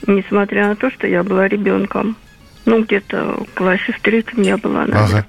Несмотря 0.06 0.68
на 0.68 0.76
то, 0.76 0.90
что 0.90 1.06
я 1.06 1.22
была 1.22 1.48
ребенком. 1.48 2.16
Ну, 2.64 2.82
где-то 2.82 3.44
в 3.50 3.54
классе 3.54 3.92
в 3.92 4.00
третьем 4.00 4.42
я 4.42 4.56
была, 4.58 4.86
наверное. 4.86 5.26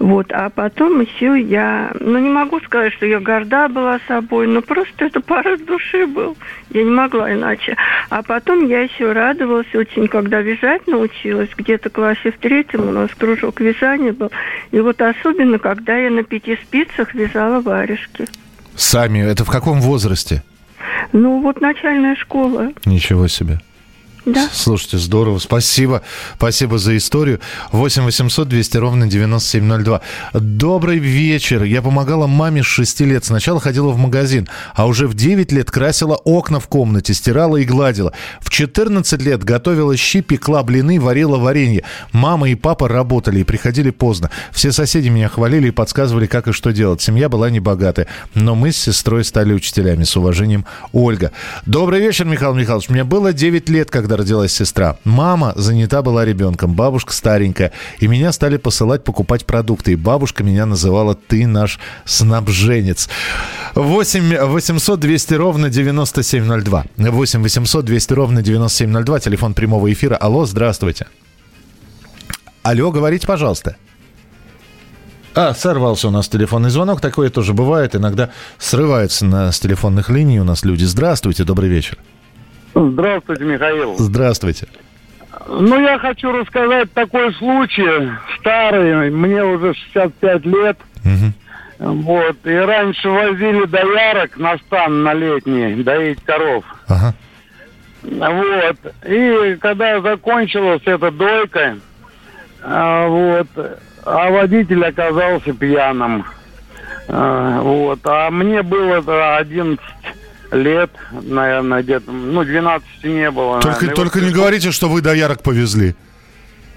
Вот, 0.00 0.32
а 0.32 0.48
потом 0.48 1.00
еще 1.00 1.38
я, 1.38 1.92
ну 2.00 2.18
не 2.18 2.30
могу 2.30 2.58
сказать, 2.60 2.94
что 2.94 3.04
я 3.04 3.20
горда 3.20 3.68
была 3.68 4.00
собой, 4.08 4.46
но 4.46 4.62
просто 4.62 5.04
это 5.04 5.20
порыв 5.20 5.64
души 5.66 6.06
был. 6.06 6.38
Я 6.70 6.84
не 6.84 6.90
могла 6.90 7.30
иначе. 7.34 7.76
А 8.08 8.22
потом 8.22 8.66
я 8.66 8.80
еще 8.80 9.12
радовалась 9.12 9.72
очень, 9.74 10.08
когда 10.08 10.40
вязать 10.40 10.86
научилась, 10.86 11.50
где-то 11.54 11.90
в 11.90 11.92
классе 11.92 12.32
в 12.32 12.38
третьем 12.38 12.88
у 12.88 12.92
нас 12.92 13.10
кружок 13.10 13.60
вязания 13.60 14.14
был. 14.14 14.30
И 14.70 14.80
вот 14.80 15.02
особенно, 15.02 15.58
когда 15.58 15.98
я 15.98 16.10
на 16.10 16.22
пяти 16.22 16.56
спицах 16.56 17.12
вязала 17.12 17.60
варежки. 17.60 18.26
Сами, 18.76 19.18
это 19.18 19.44
в 19.44 19.50
каком 19.50 19.82
возрасте? 19.82 20.42
Ну, 21.12 21.42
вот 21.42 21.60
начальная 21.60 22.16
школа, 22.16 22.72
Ничего 22.86 23.28
себе. 23.28 23.60
Да. 24.32 24.48
Слушайте, 24.52 24.98
здорово. 24.98 25.38
Спасибо. 25.38 26.02
Спасибо 26.36 26.78
за 26.78 26.96
историю. 26.96 27.40
8 27.72 28.04
800 28.04 28.48
200 28.48 28.76
ровно 28.76 29.06
9702. 29.06 30.00
Добрый 30.34 30.98
вечер. 30.98 31.62
Я 31.64 31.82
помогала 31.82 32.26
маме 32.26 32.62
с 32.62 32.66
6 32.66 33.00
лет. 33.00 33.24
Сначала 33.24 33.60
ходила 33.60 33.88
в 33.88 33.98
магазин, 33.98 34.48
а 34.74 34.86
уже 34.86 35.06
в 35.06 35.14
9 35.14 35.52
лет 35.52 35.70
красила 35.70 36.16
окна 36.16 36.60
в 36.60 36.68
комнате, 36.68 37.14
стирала 37.14 37.56
и 37.56 37.64
гладила. 37.64 38.12
В 38.40 38.50
14 38.50 39.20
лет 39.22 39.44
готовила 39.44 39.96
щи, 39.96 40.20
пекла 40.20 40.62
блины, 40.62 41.00
варила 41.00 41.38
варенье. 41.38 41.84
Мама 42.12 42.48
и 42.50 42.54
папа 42.54 42.88
работали 42.88 43.40
и 43.40 43.44
приходили 43.44 43.90
поздно. 43.90 44.30
Все 44.52 44.72
соседи 44.72 45.08
меня 45.08 45.28
хвалили 45.28 45.68
и 45.68 45.72
подсказывали, 45.72 46.26
как 46.26 46.48
и 46.48 46.52
что 46.52 46.72
делать. 46.72 47.00
Семья 47.00 47.28
была 47.28 47.50
небогатая, 47.50 48.06
но 48.34 48.54
мы 48.54 48.72
с 48.72 48.76
сестрой 48.76 49.24
стали 49.24 49.52
учителями. 49.52 50.04
С 50.04 50.16
уважением, 50.16 50.64
Ольга. 50.92 51.32
Добрый 51.66 52.00
вечер, 52.00 52.24
Михаил 52.24 52.54
Михайлович. 52.54 52.88
Мне 52.88 53.04
было 53.04 53.32
9 53.32 53.68
лет, 53.68 53.90
когда 53.90 54.16
родилась 54.20 54.52
сестра. 54.52 54.96
Мама 55.04 55.52
занята 55.56 56.02
была 56.02 56.24
ребенком, 56.24 56.74
бабушка 56.74 57.12
старенькая. 57.12 57.72
И 57.98 58.06
меня 58.06 58.32
стали 58.32 58.56
посылать 58.56 59.04
покупать 59.04 59.46
продукты. 59.46 59.92
И 59.92 59.96
бабушка 59.96 60.44
меня 60.44 60.66
называла 60.66 61.14
«ты 61.14 61.46
наш 61.46 61.78
снабженец». 62.04 63.08
8 63.74 64.44
800 64.46 65.00
200 65.00 65.34
ровно 65.34 65.70
9702. 65.70 66.84
8 66.96 67.42
800 67.42 67.84
200 67.84 68.12
ровно 68.12 68.42
9702. 68.42 69.20
Телефон 69.20 69.54
прямого 69.54 69.92
эфира. 69.92 70.16
Алло, 70.16 70.44
здравствуйте. 70.46 71.06
Алло, 72.62 72.90
говорите, 72.90 73.26
пожалуйста. 73.26 73.76
А, 75.34 75.54
сорвался 75.54 76.08
у 76.08 76.10
нас 76.10 76.28
телефонный 76.28 76.70
звонок. 76.70 77.00
Такое 77.00 77.30
тоже 77.30 77.54
бывает. 77.54 77.94
Иногда 77.94 78.30
срываются 78.58 79.24
на, 79.24 79.52
с 79.52 79.60
телефонных 79.60 80.10
линий 80.10 80.40
у 80.40 80.44
нас 80.44 80.64
люди. 80.64 80.84
Здравствуйте, 80.84 81.44
добрый 81.44 81.68
вечер. 81.68 81.98
Здравствуйте, 82.74 83.44
Михаил. 83.44 83.96
Здравствуйте. 83.98 84.66
Ну, 85.48 85.80
я 85.80 85.98
хочу 85.98 86.30
рассказать 86.32 86.92
такой 86.92 87.32
случай 87.34 88.10
старый. 88.38 89.10
Мне 89.10 89.44
уже 89.44 89.74
65 89.74 90.46
лет. 90.46 90.78
Вот. 91.78 92.36
И 92.44 92.54
раньше 92.54 93.08
возили 93.08 93.64
доярок 93.64 94.36
на 94.36 94.58
стан 94.58 95.02
на 95.02 95.14
летний 95.14 95.82
доить 95.82 96.22
коров. 96.24 96.62
Ага. 96.88 97.14
Вот. 98.02 98.76
И 99.06 99.56
когда 99.60 100.00
закончилась 100.00 100.82
эта 100.84 101.10
дойка, 101.10 101.78
а, 102.62 103.08
вот, 103.08 103.48
а 104.04 104.30
водитель 104.30 104.84
оказался 104.84 105.52
пьяным. 105.54 106.26
А, 107.08 107.60
Вот. 107.62 108.00
А 108.04 108.30
мне 108.30 108.62
было 108.62 108.98
это 108.98 109.38
11 109.38 109.80
лет, 110.52 110.90
наверное, 111.12 111.82
где-то, 111.82 112.10
ну, 112.10 112.44
12 112.44 112.86
не 113.04 113.30
было. 113.30 113.60
Только, 113.60 113.68
наверное. 113.80 113.94
Только 113.96 114.18
вот 114.18 114.24
не 114.26 114.32
говорите, 114.32 114.70
что 114.72 114.88
вы 114.88 115.00
доярок 115.00 115.42
повезли. 115.42 115.94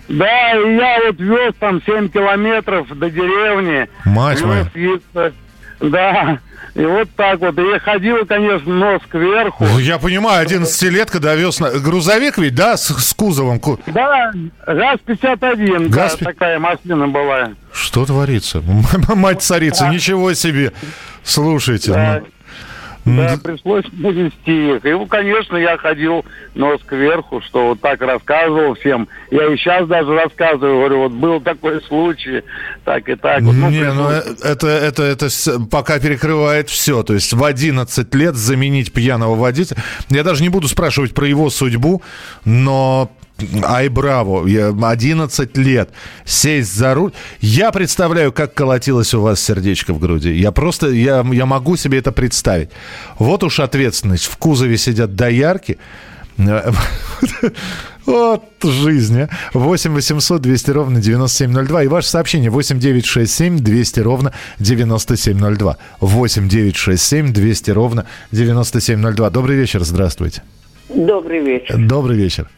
Да, 0.10 0.52
и 0.56 0.76
я 0.76 1.00
вот 1.08 1.20
вез 1.20 1.54
там 1.60 1.82
7 1.84 2.10
километров 2.10 2.88
до 2.98 3.10
деревни. 3.10 3.88
Мать 4.06 4.40
Вез 4.42 4.46
моя. 4.48 4.68
яйца. 4.76 5.34
Да, 5.80 6.40
и 6.76 6.86
вот 6.86 7.10
так 7.16 7.40
вот. 7.40 7.58
И 7.58 7.62
я 7.62 7.80
ходил, 7.80 8.26
конечно, 8.26 8.72
нос 8.74 9.02
кверху. 9.10 9.64
Ну, 9.66 9.80
Я 9.80 9.98
понимаю, 9.98 10.46
11-летка 10.48 11.20
довез 11.20 11.60
на... 11.60 11.72
Грузовик 11.72 12.38
ведь, 12.38 12.54
да, 12.56 12.78
с, 12.78 12.88
с 12.90 13.14
кузовом? 13.14 13.60
Ку- 13.60 13.80
Да, 13.88 14.32
ГАЗ-51, 14.68 15.88
да, 15.90 15.96
ГАЗ-пи- 15.96 16.26
такая 16.26 16.60
машина 16.60 17.08
была. 17.08 17.50
Что 17.72 18.06
творится? 18.06 18.62
Мать 19.16 19.42
царица, 19.42 19.88
ничего 19.90 20.34
себе. 20.34 20.72
Слушайте. 21.24 21.92
Да. 21.94 22.20
ну, 22.22 22.28
Да, 23.06 23.38
пришлось 23.44 23.84
навести 23.92 24.76
их. 24.76 24.86
И, 24.86 24.92
ну, 24.92 25.06
конечно, 25.08 25.58
я 25.58 25.78
ходил 25.78 26.24
нос 26.56 26.82
кверху, 26.86 27.42
что 27.42 27.68
вот 27.70 27.82
так 27.82 28.02
рассказывал 28.02 28.76
всем. 28.76 29.08
Я 29.30 29.48
и 29.54 29.58
сейчас 29.58 29.88
даже 29.88 30.14
рассказываю, 30.14 30.78
говорю, 30.80 31.00
вот 31.00 31.12
был 31.12 31.42
такой 31.42 31.82
случай, 31.84 32.44
так 32.86 33.08
и 33.10 33.16
так. 33.16 33.42
Вот, 33.42 33.54
ну, 33.54 33.70
Не, 33.70 33.80
пришлось- 33.82 33.96
ну 33.96 34.50
это, 34.50 34.68
это, 34.68 35.04
это 35.04 35.28
пока 35.70 36.00
перекрывает 36.00 36.70
все. 36.70 37.04
То 37.04 37.14
есть 37.14 37.34
в 37.34 37.44
11 37.44 38.14
лет 38.16 38.36
заменить 38.36 38.94
пьяного 38.94 39.36
водителя. 39.36 39.78
Я 40.10 40.24
даже 40.24 40.42
не 40.44 40.50
буду 40.50 40.68
спрашивать 40.68 41.14
про 41.14 41.28
его 41.28 41.50
судьбу, 41.50 42.02
но 42.46 43.12
Ай, 43.64 43.90
браво, 43.90 44.48
я 44.48 44.70
11 44.70 45.58
лет 45.58 45.90
сесть 46.26 46.76
за 46.76 46.94
руль. 46.94 47.12
Я 47.42 47.72
представляю, 47.72 48.32
как 48.32 48.54
колотилось 48.54 49.14
у 49.14 49.22
вас 49.22 49.42
сердечко 49.42 49.94
в 49.94 50.00
груди. 50.00 50.34
Я 50.34 50.52
просто, 50.52 50.90
я, 50.90 51.26
я 51.32 51.46
могу 51.46 51.76
себе 51.78 52.00
это 52.00 52.12
представить. 52.12 52.70
Вот 53.20 53.44
уж 53.44 53.60
ответственность. 53.60 54.26
В 54.26 54.38
кузове 54.38 54.78
сидят 54.78 55.16
доярки. 55.16 55.78
Вот 58.06 58.44
жизнь, 58.62 59.22
а. 59.22 59.30
8 59.54 59.94
800 59.94 60.42
200 60.42 60.72
ровно 60.72 61.00
9702. 61.00 61.84
И 61.84 61.88
ваше 61.88 62.10
сообщение 62.10 62.50
8 62.50 62.80
967 62.80 63.60
200 63.60 64.00
ровно 64.02 64.34
9702. 64.60 65.78
8 66.02 66.50
967 66.50 67.32
200 67.34 67.72
ровно 67.72 68.06
9702. 68.32 69.30
Добрый 69.30 69.56
вечер, 69.56 69.84
здравствуйте. 69.84 70.44
Добрый 70.90 71.40
вечер. 71.40 71.78
Добрый 71.78 72.18
вечер. 72.18 72.50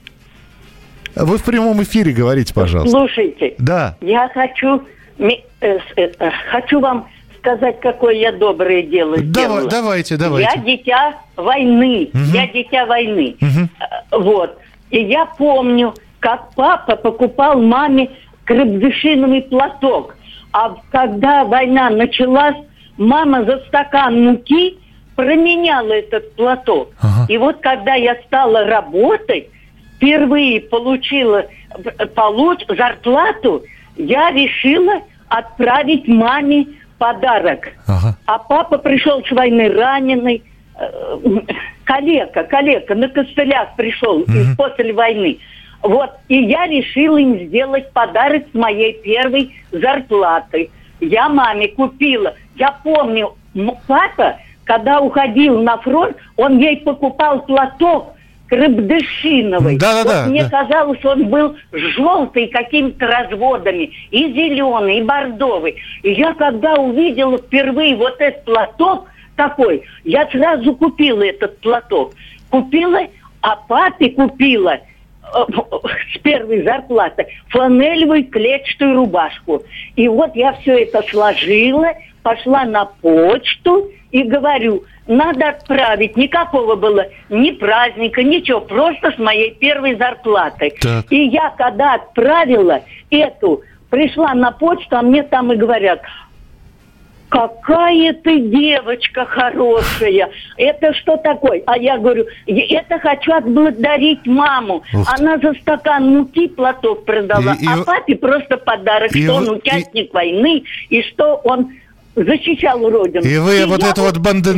Вы 1.15 1.37
в 1.37 1.43
прямом 1.43 1.81
эфире 1.83 2.11
говорите, 2.13 2.53
пожалуйста. 2.53 2.91
Слушайте, 2.97 3.55
Да. 3.57 3.95
я 4.01 4.29
хочу, 4.33 4.81
э, 5.19 5.29
с- 5.61 5.81
это, 5.95 6.31
хочу 6.51 6.79
вам 6.79 7.07
сказать, 7.39 7.79
какое 7.79 8.15
я 8.15 8.31
доброе 8.31 8.81
дело 8.81 9.17
Давай- 9.17 9.23
сделала. 9.29 9.69
давайте, 9.69 10.17
давайте. 10.17 10.49
Я 10.55 10.61
дитя 10.61 11.15
войны. 11.35 12.09
Я 12.33 12.47
дитя 12.47 12.85
войны. 12.85 13.35
Э, 13.41 14.17
Вот. 14.17 14.57
И 14.91 15.01
я 15.03 15.25
помню, 15.25 15.93
как 16.19 16.53
папа 16.55 16.95
покупал 16.95 17.59
маме 17.61 18.09
крепдышиновый 18.45 19.41
платок. 19.43 20.15
А 20.53 20.75
когда 20.91 21.43
война 21.43 21.89
началась, 21.89 22.55
мама 22.97 23.43
за 23.43 23.59
стакан 23.67 24.23
муки 24.23 24.77
променяла 25.15 25.91
этот 25.93 26.35
платок. 26.35 26.91
И 27.29 27.37
вот 27.37 27.57
когда 27.61 27.93
я 27.95 28.15
стала 28.27 28.65
работать, 28.65 29.49
впервые 29.95 30.61
получила 30.61 31.45
э, 31.77 32.05
получ, 32.07 32.65
зарплату, 32.67 33.63
я 33.97 34.31
решила 34.31 35.01
отправить 35.29 36.07
маме 36.07 36.67
подарок. 36.97 37.69
А 38.25 38.37
папа 38.39 38.77
пришел 38.77 39.23
с 39.25 39.31
войны 39.31 39.69
раненый, 39.69 40.43
э, 40.79 41.17
калека, 41.83 42.43
калека, 42.43 42.95
на 42.95 43.09
костылях 43.09 43.75
пришел 43.75 44.21
из- 44.21 44.55
после 44.57 44.93
войны. 44.93 45.37
Вот, 45.81 46.09
и 46.29 46.37
я 46.43 46.65
решила 46.67 47.17
им 47.17 47.37
сделать 47.47 47.91
подарок 47.93 48.43
с 48.51 48.53
моей 48.55 48.93
первой 49.03 49.53
зарплаты. 49.71 50.69
Я 50.99 51.29
маме 51.29 51.67
купила. 51.67 52.33
Я 52.55 52.71
помню, 52.83 53.35
папа, 53.87 54.37
когда 54.63 54.99
уходил 54.99 55.61
на 55.61 55.77
фронт, 55.77 56.15
он 56.37 56.57
ей 56.57 56.77
покупал 56.77 57.41
платок 57.45 58.13
крепдышиновый. 58.47 59.77
Да-да-да, 59.77 60.23
Вот 60.23 60.31
мне 60.31 60.43
да. 60.43 60.63
казалось, 60.63 61.03
он 61.03 61.27
был 61.27 61.55
желтый 61.71 62.47
какими-то 62.47 63.07
разводами, 63.07 63.91
и 64.11 64.31
зеленый, 64.31 64.99
и 64.99 65.03
бордовый. 65.03 65.77
И 66.03 66.11
я 66.11 66.33
когда 66.33 66.75
увидела 66.75 67.37
впервые 67.37 67.95
вот 67.95 68.15
этот 68.19 68.45
платок 68.45 69.07
такой, 69.35 69.83
я 70.03 70.27
сразу 70.29 70.75
купила 70.75 71.23
этот 71.23 71.59
платок. 71.59 72.13
Купила, 72.49 73.01
а 73.41 73.55
папе 73.55 74.09
купила 74.11 74.77
э, 74.77 74.79
с 76.13 76.17
первой 76.19 76.63
зарплаты 76.63 77.27
фланелевую 77.49 78.27
клетчатую 78.29 78.95
рубашку. 78.95 79.63
И 79.95 80.07
вот 80.07 80.35
я 80.35 80.53
все 80.53 80.83
это 80.83 81.03
сложила, 81.09 81.93
пошла 82.25 82.65
на 82.65 82.85
почту 82.85 83.91
и 84.09 84.23
говорю, 84.23 84.83
надо 85.05 85.49
отправить. 85.49 86.17
Никакого 86.17 86.73
было 86.75 87.05
ни 87.29 87.51
праздника, 87.51 88.23
ничего, 88.23 88.61
просто 88.61 89.11
с 89.11 89.19
моей 89.19 89.53
первой 89.53 89.95
зарплаты. 89.95 90.73
Так. 90.81 91.05
И 91.11 91.25
я 91.27 91.53
когда 91.55 91.93
отправила 91.93 92.81
эту, 93.11 93.61
пришла 93.91 94.33
на 94.33 94.49
почту, 94.49 94.97
а 94.97 95.03
мне 95.03 95.21
там 95.21 95.53
и 95.53 95.55
говорят, 95.55 96.01
какая 97.29 98.13
ты 98.13 98.39
девочка 98.39 99.25
хорошая, 99.25 100.29
это 100.57 100.93
что 100.95 101.17
такое? 101.17 101.61
А 101.67 101.77
я 101.77 101.99
говорю, 101.99 102.25
«Я 102.47 102.81
это 102.81 102.97
хочу 102.97 103.33
отблагодарить 103.33 104.25
маму. 104.25 104.81
Ух. 104.95 105.13
Она 105.19 105.37
за 105.37 105.53
стакан 105.61 106.07
муки 106.07 106.47
платок 106.47 107.05
продала, 107.05 107.53
И- 107.59 107.65
и- 107.65 107.67
а 107.67 107.83
папе 107.83 108.15
просто 108.15 108.57
подарок, 108.57 109.15
и 109.15 109.23
что 109.23 109.35
он 109.35 109.49
участник 109.49 110.11
войны, 110.11 110.63
и 110.89 111.03
что 111.03 111.35
он 111.43 111.69
защищал 112.15 112.79
родину. 112.89 113.23
И 113.25 113.37
вы 113.37 113.65
вот 113.65 113.83
я 113.83 113.89
это 113.89 114.01
вот 114.01 114.17
банде- 114.17 114.53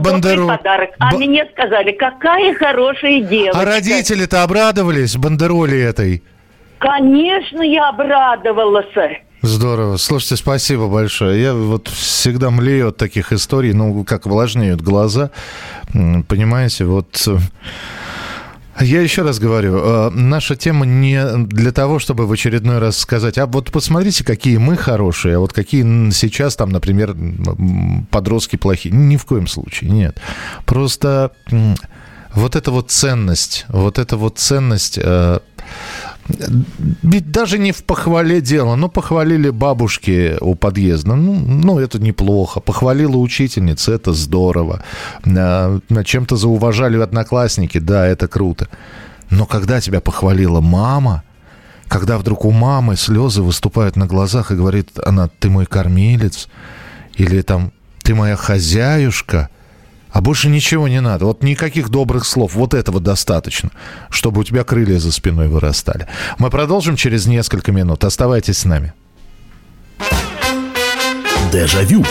бандеру- 0.00 0.48
подарок. 0.48 0.90
А 0.98 1.12
ба- 1.12 1.18
мне 1.18 1.46
сказали, 1.52 1.92
какая 1.92 2.54
хорошая 2.54 3.20
девочка. 3.20 3.60
А 3.60 3.64
родители-то 3.64 4.42
обрадовались 4.42 5.16
бандероли 5.16 5.78
этой? 5.78 6.22
Конечно, 6.78 7.62
я 7.62 7.90
обрадовалась. 7.90 8.86
Здорово. 9.42 9.96
Слушайте, 9.96 10.36
спасибо 10.36 10.86
большое. 10.88 11.42
Я 11.42 11.54
вот 11.54 11.88
всегда 11.88 12.50
млею 12.50 12.88
от 12.88 12.96
таких 12.96 13.32
историй, 13.32 13.72
ну, 13.72 14.04
как 14.04 14.26
влажнеют 14.26 14.80
глаза. 14.80 15.30
Понимаете, 16.28 16.84
вот... 16.84 17.28
э, 18.78 18.84
Я 18.84 19.00
еще 19.00 19.22
раз 19.22 19.38
говорю, 19.38 19.78
э, 19.78 20.10
наша 20.10 20.56
тема 20.56 20.86
не 20.86 21.24
для 21.46 21.72
того, 21.72 21.98
чтобы 21.98 22.26
в 22.26 22.32
очередной 22.32 22.78
раз 22.78 22.98
сказать, 22.98 23.38
а 23.38 23.46
вот 23.46 23.70
посмотрите, 23.70 24.24
какие 24.24 24.56
мы 24.56 24.76
хорошие, 24.76 25.36
а 25.36 25.38
вот 25.38 25.52
какие 25.52 25.82
сейчас 26.10 26.56
там, 26.56 26.70
например, 26.70 27.16
подростки 28.10 28.56
плохие. 28.56 28.94
Ни 28.94 29.16
в 29.16 29.24
коем 29.24 29.46
случае, 29.46 29.90
нет. 29.90 30.20
Просто 30.64 31.32
вот 32.34 32.56
эта 32.56 32.70
вот 32.70 32.90
ценность, 32.90 33.66
вот 33.68 33.98
эта 33.98 34.16
вот 34.16 34.38
ценность... 34.38 34.98
ведь 37.02 37.30
даже 37.30 37.58
не 37.58 37.72
в 37.72 37.82
похвале 37.84 38.40
дело. 38.40 38.76
Ну, 38.76 38.88
похвалили 38.88 39.50
бабушки 39.50 40.36
у 40.40 40.54
подъезда. 40.54 41.14
Ну, 41.14 41.34
ну 41.34 41.78
это 41.78 41.98
неплохо. 41.98 42.60
Похвалила 42.60 43.16
учительница, 43.16 43.92
это 43.92 44.12
здорово. 44.12 44.82
А, 45.24 45.80
Чем-то 46.04 46.36
зауважали 46.36 47.00
одноклассники, 47.00 47.78
да, 47.78 48.06
это 48.06 48.28
круто. 48.28 48.68
Но 49.30 49.46
когда 49.46 49.80
тебя 49.80 50.00
похвалила 50.00 50.60
мама, 50.60 51.22
когда 51.88 52.18
вдруг 52.18 52.44
у 52.44 52.50
мамы 52.50 52.96
слезы 52.96 53.42
выступают 53.42 53.96
на 53.96 54.06
глазах 54.06 54.50
и 54.50 54.56
говорит 54.56 54.90
она, 55.04 55.28
ты 55.28 55.50
мой 55.50 55.66
кормилец, 55.66 56.48
или 57.16 57.42
там, 57.42 57.72
ты 58.02 58.14
моя 58.14 58.36
хозяюшка, 58.36 59.48
а 60.12 60.20
больше 60.20 60.48
ничего 60.48 60.88
не 60.88 61.00
надо. 61.00 61.24
Вот 61.24 61.42
никаких 61.42 61.88
добрых 61.88 62.26
слов. 62.26 62.54
Вот 62.54 62.74
этого 62.74 63.00
достаточно, 63.00 63.70
чтобы 64.10 64.42
у 64.42 64.44
тебя 64.44 64.62
крылья 64.62 64.98
за 64.98 65.10
спиной 65.10 65.48
вырастали. 65.48 66.06
Мы 66.38 66.50
продолжим 66.50 66.96
через 66.96 67.26
несколько 67.26 67.72
минут. 67.72 68.04
Оставайтесь 68.04 68.58
с 68.58 68.64
нами. 68.64 68.92
Дежавю. 71.52 72.04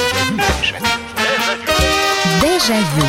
Дежавю. 2.42 3.08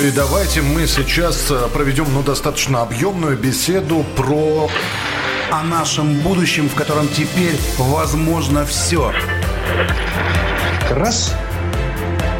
И 0.00 0.10
давайте 0.10 0.62
мы 0.62 0.88
сейчас 0.88 1.48
э, 1.50 1.68
проведем 1.72 2.06
ну, 2.12 2.22
достаточно 2.22 2.82
объемную 2.82 3.38
беседу 3.38 4.04
про... 4.16 4.68
О 5.50 5.62
нашем 5.62 6.20
будущем, 6.20 6.68
в 6.70 6.74
котором 6.74 7.08
теперь 7.08 7.58
возможно 7.76 8.64
все. 8.64 9.12
Раз 10.90 11.36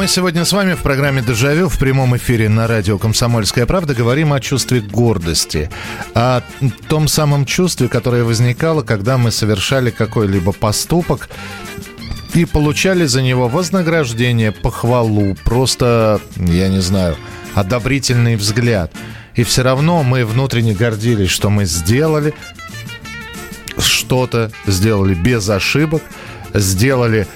Мы 0.00 0.08
сегодня 0.08 0.46
с 0.46 0.52
вами 0.54 0.72
в 0.72 0.80
программе 0.80 1.20
«Дежавю» 1.20 1.68
в 1.68 1.78
прямом 1.78 2.16
эфире 2.16 2.48
на 2.48 2.66
радио 2.66 2.96
«Комсомольская 2.96 3.66
правда» 3.66 3.94
говорим 3.94 4.32
о 4.32 4.40
чувстве 4.40 4.80
гордости. 4.80 5.68
О 6.14 6.40
том 6.88 7.06
самом 7.06 7.44
чувстве, 7.44 7.86
которое 7.86 8.24
возникало, 8.24 8.80
когда 8.80 9.18
мы 9.18 9.30
совершали 9.30 9.90
какой-либо 9.90 10.52
поступок 10.52 11.28
и 12.32 12.46
получали 12.46 13.04
за 13.04 13.20
него 13.20 13.46
вознаграждение, 13.46 14.52
похвалу, 14.52 15.36
просто, 15.44 16.22
я 16.36 16.68
не 16.68 16.80
знаю, 16.80 17.18
одобрительный 17.54 18.36
взгляд. 18.36 18.90
И 19.34 19.44
все 19.44 19.62
равно 19.62 20.02
мы 20.02 20.24
внутренне 20.24 20.72
гордились, 20.72 21.28
что 21.28 21.50
мы 21.50 21.66
сделали 21.66 22.32
что-то, 23.76 24.50
сделали 24.66 25.12
без 25.12 25.46
ошибок, 25.50 26.02
сделали 26.54 27.26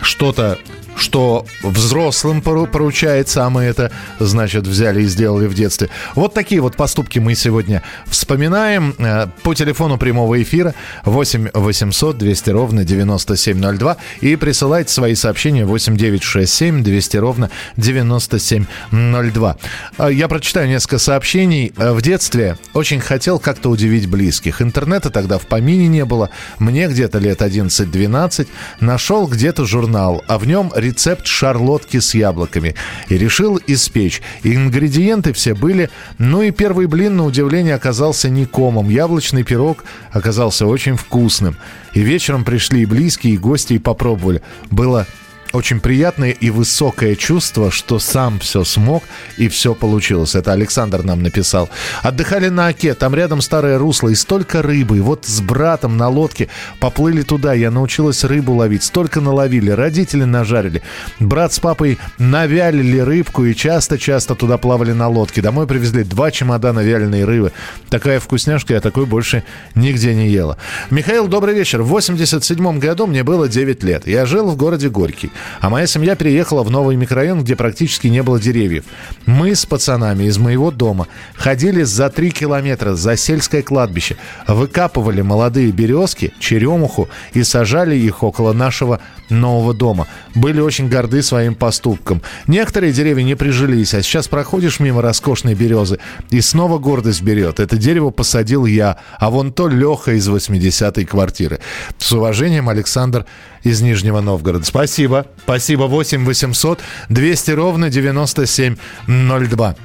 что-то 0.00 0.60
что 1.02 1.44
взрослым 1.62 2.40
поручается, 2.40 3.44
а 3.44 3.50
мы 3.50 3.64
это, 3.64 3.90
значит, 4.20 4.66
взяли 4.66 5.02
и 5.02 5.06
сделали 5.06 5.46
в 5.46 5.54
детстве. 5.54 5.90
Вот 6.14 6.32
такие 6.32 6.60
вот 6.60 6.76
поступки 6.76 7.18
мы 7.18 7.34
сегодня 7.34 7.82
вспоминаем. 8.06 8.94
Э, 8.98 9.26
по 9.42 9.54
телефону 9.54 9.98
прямого 9.98 10.40
эфира 10.40 10.74
8 11.04 11.50
800 11.52 12.16
200 12.16 12.50
ровно 12.50 12.84
9702 12.84 13.96
и 14.20 14.36
присылайте 14.36 14.92
свои 14.92 15.14
сообщения 15.14 15.64
8 15.64 15.96
967 15.96 16.84
200 16.84 17.16
ровно 17.16 17.50
9702. 17.76 19.56
Э, 19.98 20.08
я 20.12 20.28
прочитаю 20.28 20.68
несколько 20.68 20.98
сообщений. 20.98 21.72
Э, 21.76 21.92
в 21.92 22.00
детстве 22.00 22.56
очень 22.74 23.00
хотел 23.00 23.40
как-то 23.40 23.70
удивить 23.70 24.06
близких. 24.06 24.62
Интернета 24.62 25.10
тогда 25.10 25.38
в 25.38 25.46
помине 25.46 25.88
не 25.88 26.04
было. 26.04 26.30
Мне 26.60 26.86
где-то 26.86 27.18
лет 27.18 27.42
11-12 27.42 28.46
нашел 28.78 29.26
где-то 29.26 29.64
журнал, 29.64 30.22
а 30.28 30.38
в 30.38 30.46
нем 30.46 30.72
рецепт 30.92 31.26
шарлотки 31.26 32.00
с 32.00 32.14
яблоками. 32.14 32.74
И 33.08 33.16
решил 33.16 33.58
испечь. 33.66 34.20
Ингредиенты 34.42 35.32
все 35.32 35.54
были. 35.54 35.88
Ну 36.18 36.42
и 36.42 36.50
первый 36.50 36.86
блин, 36.86 37.16
на 37.16 37.24
удивление, 37.24 37.74
оказался 37.74 38.28
не 38.28 38.44
комом. 38.44 38.90
Яблочный 38.90 39.42
пирог 39.42 39.84
оказался 40.10 40.66
очень 40.66 40.96
вкусным. 40.96 41.56
И 41.94 42.00
вечером 42.00 42.44
пришли 42.44 42.82
и 42.82 42.86
близкие, 42.86 43.34
и 43.34 43.38
гости, 43.38 43.74
и 43.74 43.78
попробовали. 43.78 44.42
Было 44.70 45.06
очень 45.52 45.80
приятное 45.80 46.30
и 46.30 46.50
высокое 46.50 47.14
чувство, 47.14 47.70
что 47.70 47.98
сам 47.98 48.38
все 48.38 48.64
смог 48.64 49.02
и 49.36 49.48
все 49.48 49.74
получилось. 49.74 50.34
Это 50.34 50.52
Александр 50.52 51.02
нам 51.02 51.22
написал. 51.22 51.68
Отдыхали 52.02 52.48
на 52.48 52.68
Оке, 52.68 52.94
там 52.94 53.14
рядом 53.14 53.40
старое 53.40 53.78
русло 53.78 54.08
и 54.08 54.14
столько 54.14 54.62
рыбы. 54.62 54.98
И 54.98 55.00
вот 55.00 55.26
с 55.26 55.40
братом 55.40 55.96
на 55.96 56.08
лодке 56.08 56.48
поплыли 56.80 57.22
туда. 57.22 57.52
Я 57.52 57.70
научилась 57.70 58.24
рыбу 58.24 58.54
ловить. 58.54 58.82
Столько 58.82 59.20
наловили. 59.20 59.70
Родители 59.70 60.24
нажарили. 60.24 60.82
Брат 61.20 61.52
с 61.52 61.60
папой 61.60 61.98
навялили 62.18 62.98
рыбку 62.98 63.44
и 63.44 63.54
часто-часто 63.54 64.34
туда 64.34 64.58
плавали 64.58 64.92
на 64.92 65.08
лодке. 65.08 65.42
Домой 65.42 65.66
привезли 65.66 66.04
два 66.04 66.30
чемодана 66.30 66.80
вяленой 66.80 67.24
рыбы. 67.24 67.52
Такая 67.90 68.20
вкусняшка, 68.20 68.74
я 68.74 68.80
такой 68.80 69.06
больше 69.06 69.44
нигде 69.74 70.14
не 70.14 70.28
ела. 70.28 70.56
Михаил, 70.90 71.28
добрый 71.28 71.54
вечер. 71.54 71.82
В 71.82 71.88
87 71.88 72.78
году 72.78 73.06
мне 73.06 73.22
было 73.22 73.48
9 73.48 73.82
лет. 73.82 74.06
Я 74.06 74.26
жил 74.26 74.50
в 74.50 74.56
городе 74.56 74.88
Горький. 74.88 75.30
А 75.60 75.70
моя 75.70 75.86
семья 75.86 76.14
переехала 76.14 76.62
в 76.62 76.70
новый 76.70 76.96
микрорайон, 76.96 77.42
где 77.42 77.56
практически 77.56 78.08
не 78.08 78.22
было 78.22 78.40
деревьев. 78.40 78.84
Мы 79.26 79.54
с 79.54 79.66
пацанами 79.66 80.24
из 80.24 80.38
моего 80.38 80.70
дома 80.70 81.06
ходили 81.34 81.82
за 81.82 82.10
три 82.10 82.30
километра 82.30 82.94
за 82.94 83.16
сельское 83.16 83.62
кладбище, 83.62 84.16
выкапывали 84.46 85.22
молодые 85.22 85.70
березки, 85.72 86.32
черемуху 86.38 87.08
и 87.32 87.42
сажали 87.42 87.96
их 87.96 88.22
около 88.22 88.52
нашего 88.52 89.00
нового 89.32 89.74
дома. 89.74 90.06
Были 90.34 90.60
очень 90.60 90.88
горды 90.88 91.22
своим 91.22 91.54
поступком. 91.54 92.22
Некоторые 92.46 92.92
деревья 92.92 93.22
не 93.24 93.34
прижились, 93.34 93.94
а 93.94 94.02
сейчас 94.02 94.28
проходишь 94.28 94.80
мимо 94.80 95.02
роскошной 95.02 95.54
березы, 95.54 95.98
и 96.30 96.40
снова 96.40 96.78
гордость 96.78 97.22
берет. 97.22 97.60
Это 97.60 97.76
дерево 97.76 98.10
посадил 98.10 98.66
я, 98.66 98.98
а 99.18 99.30
вон 99.30 99.52
то 99.52 99.68
Леха 99.68 100.12
из 100.12 100.28
80-й 100.28 101.04
квартиры. 101.04 101.60
С 101.98 102.12
уважением, 102.12 102.68
Александр 102.68 103.26
из 103.62 103.80
Нижнего 103.80 104.20
Новгорода. 104.20 104.64
Спасибо. 104.64 105.26
Спасибо. 105.44 105.84
8 105.84 106.24
800 106.24 106.80
200 107.08 107.50
ровно 107.52 107.90
9702. 107.90 109.76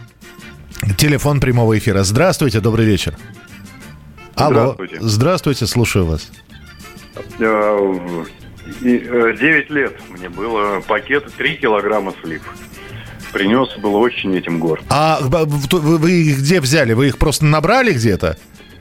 Телефон 0.98 1.40
прямого 1.40 1.78
эфира. 1.78 2.04
Здравствуйте, 2.04 2.60
добрый 2.60 2.86
вечер. 2.86 3.18
Алло. 4.36 4.76
Здравствуйте. 4.76 4.98
Здравствуйте, 5.02 5.66
слушаю 5.68 6.06
вас. 6.06 6.30
9 8.82 9.42
э, 9.70 9.74
лет 9.74 9.96
мне 10.10 10.30
было 10.30 10.82
пакет 10.82 11.26
3 11.38 11.56
килограмма 11.58 12.14
слив. 12.22 12.42
Принес, 13.34 13.76
был 13.78 13.96
очень 13.96 14.36
этим 14.36 14.60
горд. 14.60 14.84
А 14.90 15.20
вы 15.22 16.12
их 16.12 16.40
где 16.40 16.62
взяли? 16.62 16.94
Вы 16.94 17.08
их 17.08 17.18
просто 17.18 17.46
набрали 17.46 17.92
где-то? 17.94 18.38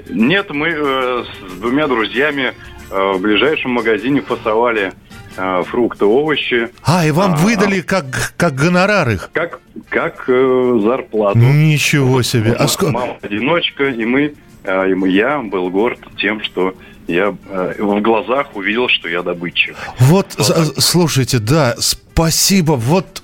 Нет, 0.08 0.50
мы 0.50 0.68
э, 0.68 1.24
с 1.24 1.52
двумя 1.60 1.88
друзьями 1.88 2.54
э, 2.90 3.12
в 3.14 3.20
ближайшем 3.20 3.72
магазине 3.72 4.20
фасовали 4.20 4.92
э, 5.36 5.62
фрукты, 5.64 6.04
овощи. 6.04 6.68
А, 6.84 7.04
и 7.04 7.10
вам 7.10 7.32
а, 7.32 7.36
выдали 7.36 7.80
как, 7.80 8.34
как 8.36 8.54
гонорар 8.54 9.10
их? 9.10 9.30
Как, 9.32 9.60
как 9.88 10.24
э, 10.28 10.80
зарплату. 10.82 11.38
Ничего 11.38 12.22
себе. 12.22 12.52
А 12.52 12.68
сколько? 12.68 12.92
Мама 12.92 13.16
одиночка, 13.20 13.84
и 13.88 14.04
мы, 14.04 14.34
э, 14.62 14.90
и 14.90 15.10
я 15.10 15.40
был 15.40 15.70
горд 15.70 15.98
тем, 16.18 16.42
что 16.42 16.74
я 17.06 17.36
э, 17.48 17.74
в 17.78 18.00
глазах 18.00 18.54
увидел, 18.54 18.88
что 18.88 19.08
я 19.08 19.22
добытчик. 19.22 19.76
Вот, 19.98 20.34
вот 20.38 20.74
слушайте, 20.78 21.38
да, 21.38 21.74
спасибо. 22.16 22.72
Вот 22.72 23.22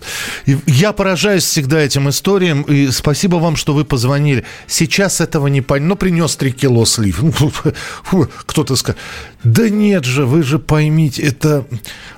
я 0.67 0.93
поражаюсь 0.93 1.45
всегда 1.45 1.81
этим 1.81 2.11
историям, 2.11 2.61
и 2.63 2.89
спасибо 2.89 3.37
вам, 3.37 3.57
что 3.57 3.73
вы 3.73 3.87
позвонили. 3.87 4.45
Сейчас 4.67 5.23
этого 5.23 5.47
не 5.47 5.63
понятно. 5.63 5.89
Ну, 5.89 5.97
принес 5.97 6.37
3 6.37 6.53
кило 6.53 6.85
слив. 6.85 7.23
Ну, 7.23 8.29
кто-то 8.47 8.77
скажет, 8.77 9.01
да 9.45 9.71
нет 9.71 10.05
же, 10.05 10.27
вы 10.27 10.43
же 10.43 10.59
поймите, 10.59 11.23
это... 11.23 11.65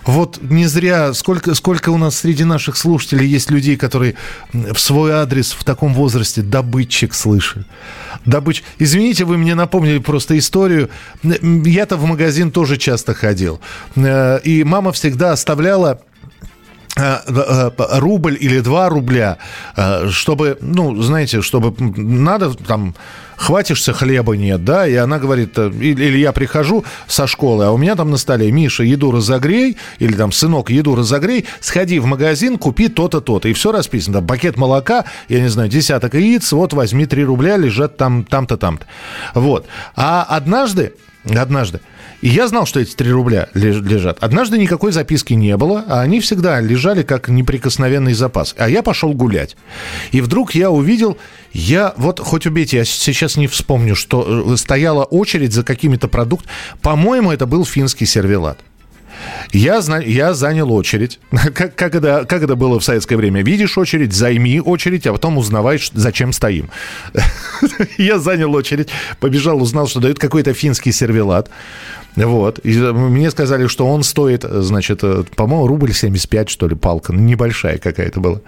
Вот 0.04 0.38
не 0.42 0.66
зря, 0.66 1.14
сколько, 1.14 1.54
сколько 1.54 1.90
у 1.90 1.96
нас 1.96 2.18
среди 2.18 2.44
наших 2.44 2.76
слушателей 2.76 3.26
есть 3.26 3.50
людей, 3.50 3.76
которые 3.76 4.16
в 4.52 4.78
свой 4.78 5.12
адрес 5.12 5.52
в 5.52 5.62
таком 5.64 5.94
возрасте 5.94 6.42
добытчик 6.42 7.14
слышали. 7.14 7.64
Добыч... 8.26 8.64
Извините, 8.78 9.24
вы 9.24 9.38
мне 9.38 9.54
напомнили 9.54 9.98
просто 9.98 10.36
историю. 10.36 10.90
Я-то 11.22 11.96
в 11.96 12.04
магазин 12.04 12.50
тоже 12.50 12.76
часто 12.76 13.14
ходил. 13.14 13.60
Э, 13.94 14.40
и 14.42 14.64
мама 14.64 14.92
всегда 14.92 15.32
оставляла 15.32 16.00
рубль 16.96 18.36
или 18.40 18.60
два 18.60 18.88
рубля, 18.88 19.38
э, 19.76 20.08
чтобы, 20.10 20.58
ну, 20.60 21.00
знаете, 21.02 21.42
чтобы 21.42 21.74
надо 21.78 22.54
там 22.54 22.94
хватишься 23.36 23.92
хлеба 23.92 24.36
нет, 24.36 24.64
да, 24.64 24.86
и 24.86 24.94
она 24.94 25.18
говорит, 25.18 25.58
или, 25.58 26.18
я 26.18 26.32
прихожу 26.32 26.84
со 27.08 27.26
школы, 27.26 27.64
а 27.64 27.72
у 27.72 27.76
меня 27.76 27.96
там 27.96 28.10
на 28.10 28.16
столе, 28.16 28.50
Миша, 28.52 28.84
еду 28.84 29.10
разогрей, 29.10 29.76
или 29.98 30.12
там, 30.12 30.30
сынок, 30.30 30.70
еду 30.70 30.94
разогрей, 30.94 31.46
сходи 31.60 31.98
в 31.98 32.06
магазин, 32.06 32.58
купи 32.58 32.88
то-то, 32.88 33.20
то-то, 33.20 33.48
и 33.48 33.52
все 33.52 33.72
расписано, 33.72 34.18
там, 34.18 34.26
пакет 34.28 34.56
молока, 34.56 35.04
я 35.28 35.40
не 35.40 35.48
знаю, 35.48 35.68
десяток 35.68 36.14
яиц, 36.14 36.52
вот 36.52 36.72
возьми 36.74 37.06
3 37.06 37.24
рубля, 37.24 37.56
лежат 37.56 37.96
там, 37.96 38.24
там-то, 38.24 38.56
там-то, 38.56 38.86
вот. 39.34 39.66
А 39.96 40.22
однажды, 40.22 40.94
однажды, 41.24 41.80
и 42.24 42.28
я 42.28 42.48
знал, 42.48 42.64
что 42.64 42.80
эти 42.80 42.94
3 42.94 43.10
рубля 43.10 43.48
лежат. 43.52 44.16
Однажды 44.22 44.56
никакой 44.56 44.92
записки 44.92 45.34
не 45.34 45.54
было, 45.58 45.84
а 45.86 46.00
они 46.00 46.20
всегда 46.20 46.58
лежали 46.58 47.02
как 47.02 47.28
неприкосновенный 47.28 48.14
запас. 48.14 48.54
А 48.56 48.66
я 48.66 48.82
пошел 48.82 49.12
гулять. 49.12 49.58
И 50.10 50.22
вдруг 50.22 50.54
я 50.54 50.70
увидел, 50.70 51.18
я 51.52 51.92
вот 51.98 52.20
хоть 52.20 52.46
убейте, 52.46 52.78
я 52.78 52.86
сейчас 52.86 53.36
не 53.36 53.46
вспомню, 53.46 53.94
что 53.94 54.54
э, 54.54 54.56
стояла 54.56 55.04
очередь 55.04 55.52
за 55.52 55.64
какими-то 55.64 56.08
продуктами. 56.08 56.50
По-моему, 56.80 57.30
это 57.30 57.44
был 57.44 57.66
финский 57.66 58.06
сервелат. 58.06 58.58
Я, 59.52 59.82
я 60.06 60.34
занял 60.34 60.72
очередь. 60.72 61.20
Как, 61.54 61.74
как, 61.74 61.94
это, 61.94 62.24
как 62.26 62.42
это 62.42 62.56
было 62.56 62.80
в 62.80 62.84
советское 62.84 63.16
время? 63.16 63.42
Видишь 63.42 63.78
очередь, 63.78 64.12
займи 64.12 64.60
очередь, 64.60 65.06
а 65.06 65.12
потом 65.12 65.38
узнаваешь, 65.38 65.90
зачем 65.92 66.32
стоим. 66.32 66.70
Я 67.98 68.18
занял 68.18 68.54
очередь, 68.54 68.88
побежал, 69.20 69.62
узнал, 69.62 69.86
что 69.86 70.00
дают 70.00 70.18
какой-то 70.18 70.54
финский 70.54 70.92
сервелат. 70.92 71.50
Вот. 72.16 72.60
И 72.62 72.78
мне 72.78 73.30
сказали, 73.30 73.66
что 73.66 73.86
он 73.86 74.02
стоит, 74.02 74.44
значит, 74.44 75.00
э, 75.02 75.24
по-моему, 75.34 75.66
рубль 75.66 75.92
75, 75.92 76.48
что 76.48 76.68
ли, 76.68 76.76
палка. 76.76 77.12
Небольшая 77.12 77.78
какая-то 77.78 78.20
была. 78.20 78.40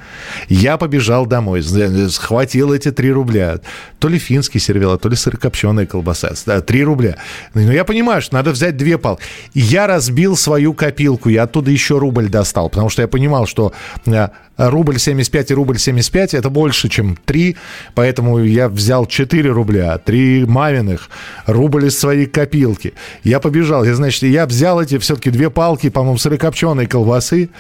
Я 0.49 0.77
побежал 0.77 1.27
домой, 1.27 1.63
схватил 1.63 2.73
эти 2.73 2.93
3 2.93 3.13
рубля. 3.13 3.59
То 3.99 4.09
ли 4.09 4.19
финский 4.19 4.61
сервелат, 4.61 5.01
то 5.03 5.09
ли 5.09 5.17
сырокопченая 5.17 5.87
колбаса. 5.87 6.33
Да, 6.47 6.61
3 6.61 6.85
рубля. 6.85 7.17
Но 7.55 7.73
я 7.73 7.85
понимаю, 7.85 8.23
что 8.23 8.35
надо 8.35 8.53
взять 8.53 8.77
две 8.77 8.99
палки. 8.99 9.23
Я 9.55 9.87
разбил 9.87 10.37
свою 10.37 10.73
копилку, 10.73 11.29
я 11.29 11.45
оттуда 11.45 11.71
еще 11.71 11.99
рубль 11.99 12.29
достал, 12.29 12.69
потому 12.69 12.89
что 12.89 13.03
я 13.03 13.09
понимал, 13.09 13.47
что 13.47 13.73
э, 14.07 14.29
рубль 14.57 14.99
75 14.99 15.51
и 15.51 15.55
рубль 15.55 15.79
75 15.79 16.35
это 16.35 16.51
больше, 16.51 16.89
чем 16.89 17.17
3, 17.25 17.57
поэтому 17.95 18.39
я 18.39 18.69
взял 18.69 19.07
4 19.07 19.51
рубля, 19.51 19.99
3 19.99 20.45
маминых, 20.47 21.11
рубль 21.47 21.87
из 21.87 21.99
своей 21.99 22.27
копилки. 22.27 22.95
Я 23.25 23.41
побежал, 23.41 23.56
я, 23.85 23.95
значит, 23.95 24.23
я 24.23 24.47
взял 24.47 24.81
эти 24.81 24.99
все-таки 24.99 25.31
две 25.31 25.51
палки, 25.51 25.91
по-моему, 25.91 26.19
сырокопченой 26.19 26.87
колбасы, 26.87 27.51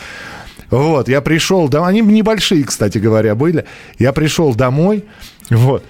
Вот, 0.70 1.08
я 1.08 1.20
пришел 1.20 1.68
домой. 1.68 1.90
Они 1.90 2.00
небольшие, 2.00 2.64
кстати 2.64 2.98
говоря, 2.98 3.34
были. 3.34 3.64
Я 3.98 4.12
пришел 4.12 4.54
домой. 4.54 5.04
Вот. 5.50 5.84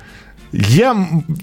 Я, 0.52 0.96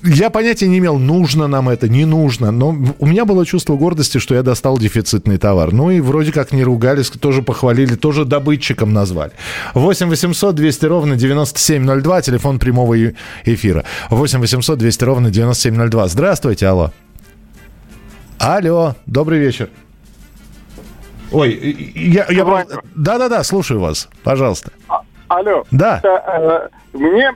я 0.03 0.29
понятия 0.29 0.67
не 0.67 0.79
имел, 0.79 0.97
нужно 0.97 1.47
нам 1.47 1.69
это, 1.69 1.89
не 1.89 2.05
нужно. 2.05 2.51
Но 2.51 2.75
у 2.99 3.05
меня 3.05 3.25
было 3.25 3.45
чувство 3.45 3.75
гордости, 3.75 4.17
что 4.17 4.33
я 4.35 4.43
достал 4.43 4.77
дефицитный 4.77 5.37
товар. 5.37 5.71
Ну 5.71 5.91
и 5.91 5.99
вроде 5.99 6.31
как 6.31 6.51
не 6.51 6.63
ругались, 6.63 7.09
тоже 7.09 7.41
похвалили, 7.41 7.95
тоже 7.95 8.25
добытчиком 8.25 8.93
назвали. 8.93 9.31
8 9.73 10.07
800 10.09 10.55
200 10.55 10.85
ровно 10.85 11.15
9702, 11.15 12.21
телефон 12.21 12.59
прямого 12.59 12.95
эфира. 13.45 13.83
8 14.09 14.39
800 14.39 14.79
200 14.79 15.03
ровно 15.03 15.29
9702. 15.29 16.07
Здравствуйте, 16.07 16.67
алло. 16.67 16.91
Алло, 18.39 18.95
добрый 19.05 19.39
вечер. 19.39 19.69
Ой, 21.31 21.51
я... 21.95 22.25
я... 22.29 22.65
Да-да-да, 22.95 23.43
слушаю 23.43 23.79
вас, 23.79 24.07
пожалуйста. 24.23 24.71
Алло. 25.27 25.63
Да. 25.71 25.97
Это, 25.97 26.69
э, 26.93 26.97
мне, 26.97 27.35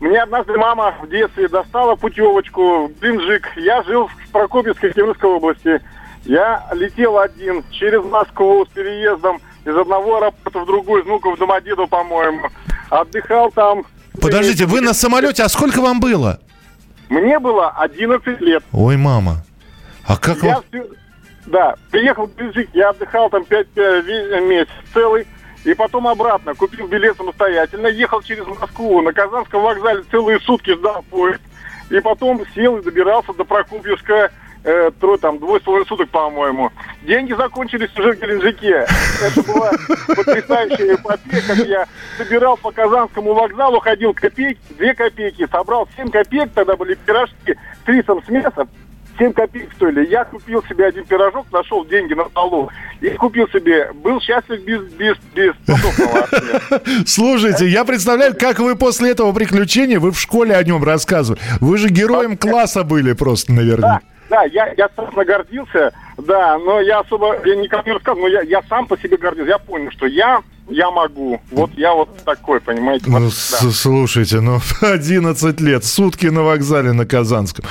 мне 0.00 0.22
однажды 0.22 0.58
мама 0.58 0.94
в 1.02 1.08
детстве 1.08 1.48
достала 1.48 1.94
путевочку 1.96 2.88
в 2.88 3.00
Геленджик. 3.00 3.48
Я 3.56 3.82
жил 3.84 4.08
в 4.08 4.30
Прокопьевской 4.32 4.92
Кемеровской 4.92 5.30
области. 5.30 5.80
Я 6.24 6.68
летел 6.72 7.18
один 7.18 7.64
через 7.70 8.04
Москву 8.04 8.66
с 8.66 8.68
переездом 8.74 9.40
из 9.64 9.74
одного 9.74 10.18
аэропорта 10.18 10.58
в 10.60 10.66
другой, 10.66 11.00
из 11.00 11.06
Внуков 11.06 11.36
в 11.36 11.38
Домодедово, 11.38 11.86
по-моему. 11.86 12.48
Отдыхал 12.90 13.50
там. 13.52 13.84
Подождите, 14.20 14.66
вы 14.66 14.82
на 14.82 14.92
самолете, 14.92 15.44
а 15.44 15.48
сколько 15.48 15.80
вам 15.80 16.00
было? 16.00 16.40
Мне 17.08 17.38
было 17.38 17.70
11 17.70 18.40
лет. 18.40 18.62
Ой, 18.72 18.96
мама. 18.98 19.44
А 20.06 20.16
как 20.16 20.38
я 20.42 20.54
вам... 20.54 20.64
всю- 20.70 20.94
Да, 21.46 21.74
приехал 21.90 22.26
в 22.26 22.36
Геленджик, 22.36 22.70
я 22.74 22.90
отдыхал 22.90 23.30
там 23.30 23.44
5 23.44 23.66
месяцев 23.76 24.74
целый. 24.92 25.26
И 25.64 25.74
потом 25.74 26.08
обратно, 26.08 26.54
купил 26.54 26.86
билет 26.86 27.16
самостоятельно, 27.18 27.86
ехал 27.88 28.22
через 28.22 28.46
Москву, 28.46 29.02
на 29.02 29.12
Казанском 29.12 29.60
вокзале 29.62 30.02
целые 30.10 30.40
сутки 30.40 30.74
ждал 30.74 31.04
поезд. 31.10 31.40
И 31.90 32.00
потом 32.00 32.40
сел 32.54 32.78
и 32.78 32.82
добирался 32.82 33.34
до 33.34 33.44
Прокопьевска, 33.44 34.30
э, 34.64 34.90
трое, 34.98 35.18
там, 35.18 35.38
двое 35.38 35.60
с 35.60 35.64
половиной 35.64 35.86
суток, 35.86 36.08
по-моему. 36.08 36.70
Деньги 37.02 37.34
закончились 37.34 37.90
уже 37.98 38.12
в 38.12 38.20
Геленджике. 38.20 38.86
Это 39.22 39.42
была 39.42 39.70
потрясающая 40.06 40.94
эпопея, 40.94 41.42
как 41.46 41.56
я 41.66 41.86
собирал 42.16 42.56
по 42.56 42.70
Казанскому 42.70 43.34
вокзалу, 43.34 43.80
ходил 43.80 44.14
копейки, 44.14 44.60
две 44.70 44.94
копейки, 44.94 45.46
собрал 45.50 45.88
7 45.96 46.10
копеек, 46.10 46.52
тогда 46.54 46.76
были 46.76 46.94
пирожки 46.94 47.54
с 47.84 47.88
рисом 47.88 48.22
с 48.24 48.28
мясом, 48.28 48.68
7 49.20 49.34
копеек 49.34 49.70
стоили. 49.74 50.06
Я 50.06 50.24
купил 50.24 50.64
себе 50.64 50.86
один 50.86 51.04
пирожок, 51.04 51.46
нашел 51.52 51.84
деньги 51.84 52.14
на 52.14 52.24
столу 52.30 52.70
и 53.02 53.10
купил 53.10 53.46
себе. 53.48 53.92
Был 53.92 54.18
счастлив 54.20 54.64
без, 54.64 54.82
без, 54.94 55.16
без. 55.34 55.52
Слушайте, 57.06 57.66
я 57.66 57.84
представляю, 57.84 58.34
как 58.34 58.60
вы 58.60 58.76
после 58.76 59.10
этого 59.10 59.32
приключения, 59.32 60.00
вы 60.00 60.12
в 60.12 60.18
школе 60.18 60.56
о 60.56 60.64
нем 60.64 60.82
рассказывали. 60.82 61.38
Вы 61.60 61.76
же 61.76 61.88
героем 61.88 62.38
класса 62.38 62.82
были 62.82 63.12
просто, 63.12 63.52
наверное. 63.52 64.00
Да, 64.30 64.44
я, 64.44 64.72
я 64.76 64.88
страшно 64.88 65.24
гордился, 65.24 65.92
да, 66.16 66.56
но 66.58 66.80
я 66.80 67.00
особо, 67.00 67.36
я 67.44 67.56
никому 67.56 67.82
не 67.84 67.92
рассказывал, 67.92 68.28
но 68.28 68.28
я, 68.28 68.42
я 68.42 68.62
сам 68.68 68.86
по 68.86 68.96
себе 68.96 69.18
гордился. 69.18 69.50
Я 69.50 69.58
понял, 69.58 69.90
что 69.90 70.06
я, 70.06 70.40
я 70.70 70.90
могу. 70.90 71.40
Вот 71.50 71.70
я 71.76 71.92
вот 71.94 72.08
такой, 72.24 72.60
понимаете. 72.60 73.04
Ну, 73.08 73.18
Вот, 73.18 73.32
да. 73.62 73.70
слушайте, 73.70 74.40
ну, 74.40 74.60
11 74.80 75.60
лет, 75.60 75.84
сутки 75.84 76.26
на 76.26 76.42
вокзале 76.42 76.92
на 76.92 77.06
Казанском. 77.06 77.64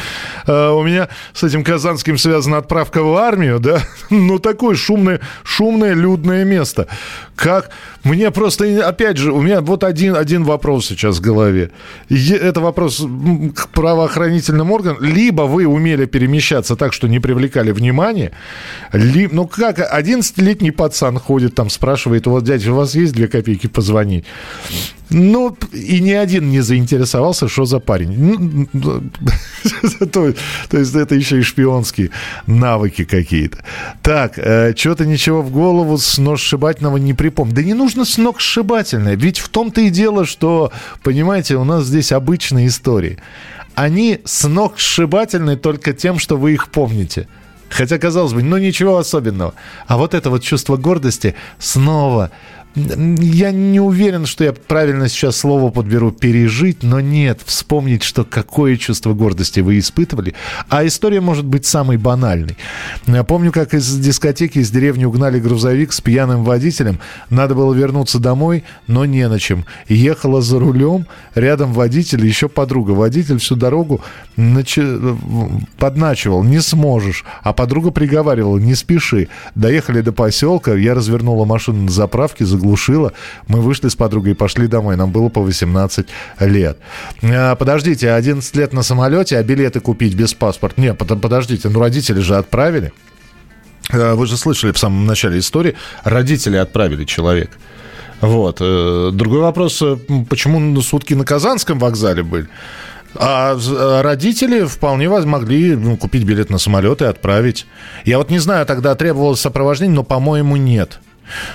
А, 0.48 0.74
у 0.74 0.84
меня 0.84 1.10
с 1.34 1.44
этим 1.44 1.64
Казанским 1.64 2.18
связана 2.18 2.58
отправка 2.58 3.02
в 3.04 3.16
армию, 3.16 3.60
да? 3.60 3.82
Ну, 4.10 4.40
такое 4.40 4.76
шумное, 4.76 5.20
шумное, 5.44 5.94
людное 5.94 6.44
место. 6.46 6.88
Как? 7.36 7.70
Мне 8.04 8.32
просто, 8.32 8.88
опять 8.88 9.18
же, 9.18 9.32
у 9.32 9.42
меня 9.42 9.62
вот 9.62 9.84
один, 9.84 10.16
один 10.16 10.44
вопрос 10.44 10.88
сейчас 10.88 11.18
в 11.18 11.22
голове. 11.22 11.72
Е- 12.10 12.36
Это 12.38 12.60
вопрос 12.62 13.06
к 13.56 13.68
правоохранительным 13.70 14.72
органам. 14.72 14.98
Либо 15.04 15.44
вы 15.44 15.66
умели 15.66 16.06
перемещаться 16.06 16.76
так, 16.76 16.94
что 16.94 17.08
не 17.08 17.20
привлекали 17.20 17.72
внимания, 17.72 18.32
ли- 18.94 19.30
ну 19.32 19.48
как, 19.48 19.80
11-летний 19.80 20.72
пацан 20.72 21.18
ходит 21.20 21.56
там, 21.56 21.70
спрашивает, 21.70 22.26
вот, 22.28 22.44
дядя, 22.44 22.72
у 22.72 22.76
вас 22.76 22.89
есть 22.96 23.14
две 23.14 23.28
копейки 23.28 23.68
позвонить? 23.68 24.26
Ну, 25.10 25.58
и 25.74 26.00
ни 26.02 26.12
один 26.12 26.52
не 26.52 26.62
заинтересовался, 26.62 27.48
что 27.48 27.66
за 27.66 27.80
парень. 27.80 28.68
Ну, 28.74 29.02
то, 30.12 30.34
есть 30.78 30.96
это 30.96 31.16
еще 31.16 31.40
и 31.40 31.42
шпионские 31.42 32.12
навыки 32.46 33.06
какие-то. 33.06 33.64
Так, 34.04 34.34
что-то 34.78 35.06
ничего 35.06 35.42
в 35.42 35.50
голову 35.50 35.98
сногсшибательного 35.98 36.98
не 36.98 37.14
припомню. 37.14 37.56
Да 37.56 37.64
не 37.64 37.74
нужно 37.74 38.06
сногсшибательное. 38.06 39.16
Ведь 39.16 39.40
в 39.40 39.50
том-то 39.50 39.82
и 39.82 39.90
дело, 39.90 40.26
что, 40.26 40.72
понимаете, 41.04 41.56
у 41.56 41.64
нас 41.64 41.86
здесь 41.86 42.12
обычные 42.12 42.68
истории. 42.68 43.18
Они 43.74 44.20
сногсшибательны 44.26 45.56
только 45.56 45.94
тем, 45.94 46.20
что 46.20 46.38
вы 46.38 46.54
их 46.54 46.70
помните. 46.70 47.28
Хотя, 47.70 47.98
казалось 47.98 48.34
бы, 48.34 48.44
ну 48.44 48.58
ничего 48.58 48.98
особенного. 48.98 49.54
А 49.88 49.98
вот 49.98 50.14
это 50.14 50.30
вот 50.30 50.44
чувство 50.44 50.78
гордости 50.78 51.36
снова... 51.58 52.32
Я 52.76 53.52
не 53.52 53.80
уверен, 53.80 54.26
что 54.26 54.44
я 54.44 54.54
правильно 54.54 55.10
сейчас 55.10 55.38
слово 55.38 55.72
подберу 55.72 56.12
«пережить», 56.12 56.84
но 56.84 57.00
нет, 57.00 57.42
вспомнить, 57.44 58.04
что 58.04 58.24
какое 58.24 58.78
чувство 58.78 59.14
гордости 59.14 59.60
вы 59.60 59.80
испытывали. 59.80 60.36
А 60.70 60.86
история 60.86 61.20
может 61.20 61.46
быть 61.46 61.66
самой 61.66 61.98
банальной. 61.98 62.58
Я 63.08 63.24
помню, 63.24 63.52
как 63.52 63.74
из 63.74 63.98
дискотеки 63.98 64.60
из 64.60 64.70
деревни 64.70 65.04
угнали 65.04 65.40
грузовик 65.40 65.92
с 65.92 66.00
пьяным 66.00 66.44
водителем. 66.44 67.00
Надо 67.32 67.56
было 67.56 67.74
вернуться 67.74 68.20
домой, 68.20 68.64
но 68.88 69.04
не 69.04 69.28
на 69.28 69.40
чем. 69.40 69.66
Ехала 69.88 70.42
за 70.42 70.60
рулем, 70.60 71.08
рядом 71.34 71.74
водитель, 71.74 72.26
еще 72.26 72.50
подруга. 72.50 72.92
Водитель 72.92 73.40
всю 73.40 73.56
дорогу 73.56 74.02
начи- 74.38 75.60
подначивал, 75.78 76.44
не 76.44 76.62
сможешь. 76.62 77.26
А 77.42 77.52
подруга 77.52 77.90
приговаривала, 77.92 78.58
не 78.58 78.76
спеши. 78.76 79.28
Доехали 79.56 80.02
до 80.02 80.12
поселка, 80.12 80.76
я 80.76 80.94
развернула 80.94 81.46
машину 81.46 81.84
на 81.84 81.92
заправке, 81.92 82.46
заглушила. 82.46 82.69
Мы 83.48 83.62
вышли 83.62 83.88
с 83.90 83.96
подругой 83.96 84.32
и 84.32 84.36
пошли 84.36 84.68
домой. 84.68 84.96
Нам 84.96 85.12
было 85.12 85.30
по 85.30 85.42
18 85.42 86.08
лет. 86.40 86.78
А, 87.24 87.56
Подождите, 87.56 88.12
11 88.12 88.56
лет 88.56 88.74
на 88.74 88.84
самолете, 88.84 89.38
а 89.38 89.44
билеты 89.44 89.80
купить 89.80 90.16
без 90.16 90.34
паспорта? 90.34 90.82
Нет, 90.82 90.98
под- 90.98 91.22
подождите, 91.22 91.70
ну 91.70 91.80
родители 91.80 92.20
же 92.20 92.36
отправили. 92.36 92.92
Э, 93.92 94.14
Вы 94.14 94.28
же 94.28 94.38
слышали 94.38 94.72
в 94.72 94.78
самом 94.78 95.06
начале 95.06 95.40
истории, 95.40 95.76
родители 96.04 96.58
отправили 96.58 97.06
человека. 97.06 97.58
Вот. 98.22 98.58
Э, 98.62 99.12
Другой 99.14 99.40
вопрос, 99.40 99.82
э, 99.82 99.98
почему 100.30 100.80
сутки 100.82 101.14
на 101.14 101.26
Казанском 101.26 101.80
вокзале 101.80 102.24
были? 102.24 102.48
А 103.16 103.56
э, 103.58 104.02
родители 104.02 104.66
вполне 104.66 105.10
могли 105.10 105.76
ну, 105.76 105.98
купить 105.98 106.24
билет 106.24 106.50
на 106.50 106.60
самолет 106.60 107.02
и 107.02 107.06
отправить. 107.06 107.66
Я 108.06 108.18
вот 108.20 108.30
не 108.30 108.40
знаю, 108.40 108.66
тогда 108.66 108.94
требовалось 108.96 109.40
сопровождение, 109.42 109.96
но, 109.96 110.04
по-моему, 110.04 110.58
нет. 110.58 111.00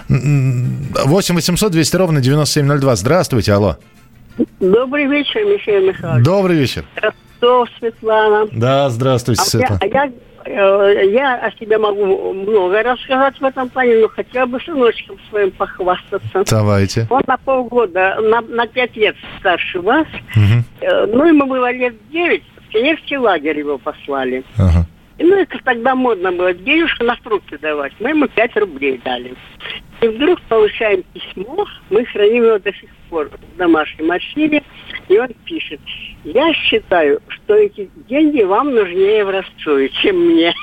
М, 0.08 0.88
8 1.04 1.34
800 1.34 1.72
200 1.72 1.96
ровно 1.96 2.20
9702. 2.20 2.96
Здравствуйте, 2.96 3.52
алло. 3.52 3.76
Добрый 4.60 5.06
вечер, 5.06 5.44
Михаил 5.44 5.86
Михайлович. 5.88 6.24
Добрый 6.24 6.56
вечер. 6.58 6.84
Ростов, 6.96 7.68
Светлана. 7.78 8.48
Да, 8.52 8.90
здравствуйте, 8.90 9.42
А 9.42 9.44
я, 9.44 9.48
Светлана. 9.50 9.80
а 9.82 9.86
я, 9.86 10.12
э, 10.46 11.10
я 11.12 11.34
о 11.36 11.50
себе 11.52 11.78
могу 11.78 12.32
много 12.32 12.82
рассказать 12.82 13.38
в 13.40 13.44
этом 13.44 13.68
плане, 13.68 13.96
но 13.98 14.08
хотела 14.08 14.46
бы 14.46 14.58
сыночком 14.60 15.16
своим 15.30 15.50
похвастаться. 15.52 16.42
Давайте. 16.50 17.06
Он 17.10 17.22
на 17.26 17.36
полгода, 17.36 18.16
на, 18.20 18.40
на 18.40 18.66
пять 18.66 18.96
лет 18.96 19.14
старше 19.38 19.80
вас. 19.80 20.06
Э, 20.80 21.06
Ну, 21.06 21.24
ему 21.26 21.46
было 21.46 21.70
лет 21.70 21.94
девять, 22.10 22.42
в 22.72 23.20
лагерь 23.20 23.58
его 23.60 23.78
послали. 23.78 24.42
Ага. 24.58 24.86
Ну, 25.18 25.34
это 25.36 25.58
тогда 25.64 25.94
модно 25.94 26.32
было 26.32 26.52
денежку 26.52 27.04
на 27.04 27.16
фрукты 27.16 27.58
давать. 27.58 27.92
Мы 28.00 28.10
ему 28.10 28.26
5 28.26 28.56
рублей 28.56 29.00
дали. 29.04 29.34
И 30.00 30.08
вдруг 30.08 30.40
получаем 30.42 31.02
письмо, 31.12 31.66
мы 31.90 32.04
храним 32.04 32.44
его 32.44 32.58
до 32.58 32.72
сих 32.72 32.90
пор 33.08 33.30
в 33.30 33.56
домашнем 33.56 34.10
архиве, 34.10 34.62
и 35.08 35.18
он 35.18 35.28
пишет, 35.44 35.80
я 36.24 36.52
считаю, 36.52 37.20
что 37.28 37.54
эти 37.54 37.88
деньги 38.08 38.42
вам 38.42 38.74
нужнее 38.74 39.24
в 39.24 39.30
Ростове, 39.30 39.88
чем 40.02 40.16
мне. 40.16 40.54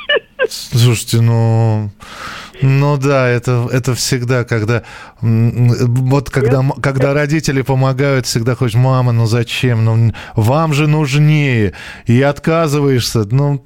Слушайте, 0.47 1.21
ну... 1.21 1.89
Ну 2.63 2.97
да, 2.97 3.27
это, 3.27 3.67
это 3.71 3.95
всегда, 3.95 4.43
когда... 4.43 4.83
Вот 5.21 6.29
когда, 6.29 6.63
когда 6.81 7.13
родители 7.13 7.63
помогают, 7.63 8.27
всегда 8.27 8.55
хочешь, 8.55 8.75
мама, 8.75 9.11
ну 9.11 9.25
зачем? 9.25 9.83
Ну, 9.83 10.13
вам 10.35 10.73
же 10.73 10.87
нужнее. 10.87 11.73
И 12.05 12.21
отказываешься. 12.21 13.25
Ну, 13.31 13.63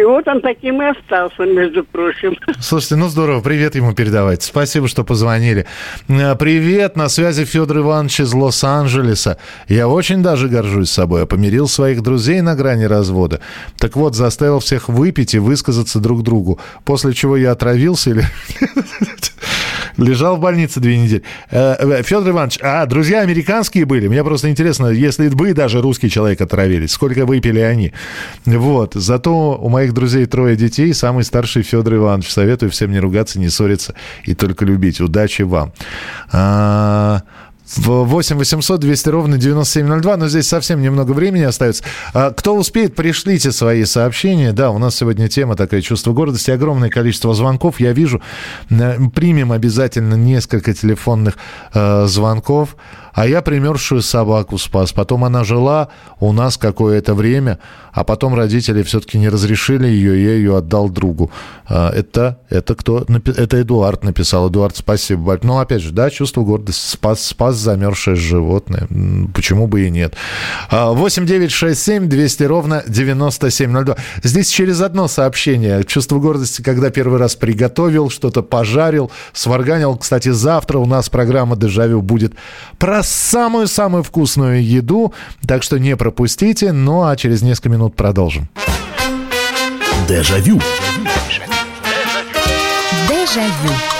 И 0.00 0.02
вот 0.02 0.26
он 0.28 0.40
таким 0.40 0.80
и 0.80 0.86
остался, 0.86 1.42
между 1.42 1.84
прочим. 1.84 2.34
слушайте, 2.58 2.96
ну 2.96 3.08
здорово, 3.08 3.42
привет 3.42 3.74
ему 3.74 3.92
передавайте. 3.92 4.46
Спасибо, 4.46 4.88
что 4.88 5.04
позвонили. 5.04 5.66
Э, 6.08 6.34
Привет, 6.36 6.96
на 6.96 7.10
связи 7.10 7.44
Федор 7.44 7.78
Иванович 7.78 8.20
из 8.20 8.32
Лос-Анджелеса. 8.32 9.36
Я 9.68 9.88
очень 9.88 10.22
даже 10.22 10.48
горжусь 10.48 10.90
собой. 10.90 11.20
Я 11.20 11.26
помирил 11.26 11.68
своих 11.68 12.02
друзей 12.02 12.40
на 12.40 12.54
грани 12.54 12.84
развода. 12.84 13.40
Так 13.76 13.94
вот, 13.94 14.14
заставил 14.14 14.60
всех 14.60 14.88
выпить 14.88 15.34
и 15.34 15.38
высказаться 15.38 15.98
друг 15.98 16.22
другу. 16.22 16.58
После 16.86 17.12
чего 17.12 17.36
я 17.36 17.52
отравился 17.52 18.10
или... 18.10 18.24
Лежал 19.96 20.36
в 20.36 20.40
больнице 20.40 20.80
две 20.80 20.98
недели. 20.98 21.22
Э, 21.50 21.74
э, 21.78 22.02
Федор 22.02 22.30
Иванович, 22.30 22.58
а 22.62 22.86
друзья 22.86 23.20
американские 23.20 23.84
были? 23.84 24.08
Мне 24.08 24.22
просто 24.24 24.50
интересно, 24.50 24.88
если 24.88 25.28
вы 25.28 25.54
даже 25.54 25.80
русский 25.80 26.10
человек 26.10 26.40
отравились, 26.40 26.92
сколько 26.92 27.26
выпили 27.26 27.60
они? 27.60 27.92
Вот. 28.44 28.94
Зато 28.94 29.56
у 29.56 29.68
моих 29.68 29.92
друзей 29.92 30.26
трое 30.26 30.56
детей, 30.56 30.94
самый 30.94 31.24
старший 31.24 31.62
Федор 31.62 31.94
Иванович. 31.96 32.30
Советую 32.30 32.70
всем 32.70 32.90
не 32.90 33.00
ругаться, 33.00 33.38
не 33.38 33.48
ссориться 33.48 33.94
и 34.24 34.34
только 34.34 34.64
любить. 34.64 35.00
Удачи 35.00 35.42
вам. 35.42 35.72
А, 37.76 37.90
8 38.04 38.36
800 38.36 38.80
200 38.80 39.08
ровно 39.08 39.38
9702, 39.38 40.16
но 40.16 40.28
здесь 40.28 40.48
совсем 40.48 40.80
немного 40.80 41.12
времени 41.12 41.42
остается. 41.42 41.84
А, 42.12 42.30
кто 42.30 42.56
успеет, 42.56 42.94
пришлите 42.94 43.52
свои 43.52 43.84
сообщения. 43.84 44.52
Да, 44.52 44.70
у 44.70 44.78
нас 44.78 44.96
сегодня 44.96 45.28
тема 45.28 45.56
такая 45.56 45.80
«Чувство 45.80 46.12
гордости». 46.12 46.50
Огромное 46.50 46.90
количество 46.90 47.34
звонков. 47.34 47.80
Я 47.80 47.92
вижу, 47.92 48.20
э, 48.70 48.98
примем 49.14 49.52
обязательно 49.52 50.14
несколько 50.14 50.74
телефонных 50.74 51.36
э, 51.74 52.06
звонков. 52.06 52.76
А 53.12 53.26
я 53.26 53.42
примерзшую 53.42 54.02
собаку 54.02 54.58
спас. 54.58 54.92
Потом 54.92 55.24
она 55.24 55.44
жила 55.44 55.88
у 56.20 56.32
нас 56.32 56.56
какое-то 56.56 57.14
время, 57.14 57.58
а 57.92 58.04
потом 58.04 58.34
родители 58.34 58.82
все-таки 58.82 59.18
не 59.18 59.28
разрешили 59.28 59.86
ее, 59.86 60.24
я 60.24 60.34
ее 60.34 60.56
отдал 60.56 60.88
другу. 60.88 61.30
А, 61.66 61.90
это, 61.90 62.38
это 62.48 62.74
кто? 62.74 63.04
Это 63.08 63.60
Эдуард 63.60 64.04
написал. 64.04 64.48
Эдуард, 64.48 64.76
спасибо. 64.76 65.38
Ну, 65.42 65.58
опять 65.58 65.82
же, 65.82 65.92
да, 65.92 66.10
чувство 66.10 66.42
гордости. 66.42 66.92
Спас, 66.92 67.22
спас 67.22 67.56
замерзшее 67.60 68.16
животное. 68.16 68.88
Почему 69.34 69.66
бы 69.66 69.86
и 69.86 69.90
нет? 69.90 70.14
8 70.70 71.26
9 71.26 71.50
6 71.50 71.80
7 71.80 72.08
200 72.08 72.42
ровно 72.44 72.82
9702. 72.86 73.96
Здесь 74.22 74.48
через 74.48 74.80
одно 74.80 75.08
сообщение. 75.08 75.84
Чувство 75.84 76.18
гордости, 76.18 76.62
когда 76.62 76.90
первый 76.90 77.18
раз 77.18 77.36
приготовил, 77.36 78.10
что-то 78.10 78.42
пожарил, 78.42 79.10
сварганил. 79.32 79.96
Кстати, 79.96 80.30
завтра 80.30 80.78
у 80.78 80.86
нас 80.86 81.08
программа 81.08 81.56
«Дежавю» 81.56 82.02
будет 82.02 82.34
про 82.78 83.02
самую-самую 83.02 84.02
вкусную 84.02 84.64
еду. 84.64 85.12
Так 85.46 85.62
что 85.62 85.78
не 85.78 85.96
пропустите. 85.96 86.72
Ну 86.72 87.04
а 87.04 87.16
через 87.16 87.42
несколько 87.42 87.68
минут 87.68 87.96
продолжим. 87.96 88.48
Дежавю. 90.08 90.60
Дежавю. 93.08 93.99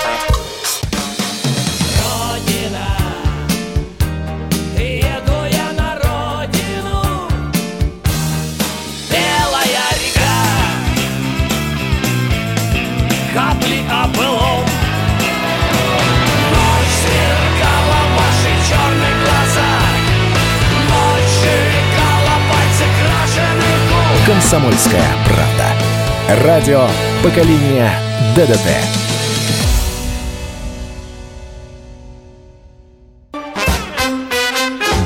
Комсомольская 24.51 25.05
правда. 25.25 26.43
Радио 26.43 26.85
поколения 27.23 27.89
ДДТ. 28.35 28.67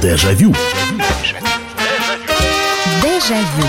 Дежавю. 0.02 0.52
Дежавю. 3.04 3.68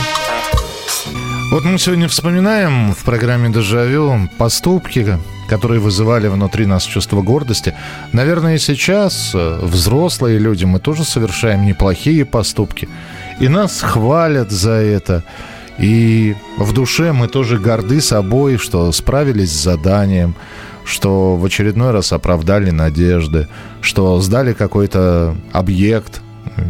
Вот 1.53 1.65
мы 1.65 1.79
сегодня 1.79 2.09
вспоминаем 2.09 2.95
в 2.95 3.05
программе 3.05 3.51
«Дежавю» 3.51 4.31
поступки, 4.39 5.19
которые 5.47 5.81
вызывали 5.81 6.29
внутри 6.29 6.65
нас 6.65 6.85
чувство 6.85 7.21
гордости. 7.21 7.75
Наверное, 8.15 8.55
и 8.55 8.59
сейчас 8.59 9.33
э, 9.35 9.59
взрослые 9.61 10.39
люди, 10.39 10.65
мы 10.65 10.79
тоже 10.79 11.05
совершаем 11.05 11.67
неплохие 11.67 12.25
поступки. 12.25 12.89
И 13.41 13.49
нас 13.49 13.83
хвалят 13.83 14.51
за 14.51 14.73
это. 14.73 15.23
И 15.79 16.35
в 16.57 16.73
душе 16.73 17.13
мы 17.13 17.29
тоже 17.29 17.59
горды 17.59 18.01
собой, 18.01 18.57
что 18.57 18.91
справились 18.93 19.53
с 19.53 19.63
заданием, 19.63 20.35
что 20.85 21.37
в 21.37 21.45
очередной 21.45 21.91
раз 21.91 22.13
оправдали 22.13 22.71
надежды, 22.71 23.49
что 23.81 24.21
сдали 24.21 24.53
какой-то 24.53 25.37
объект 25.53 26.23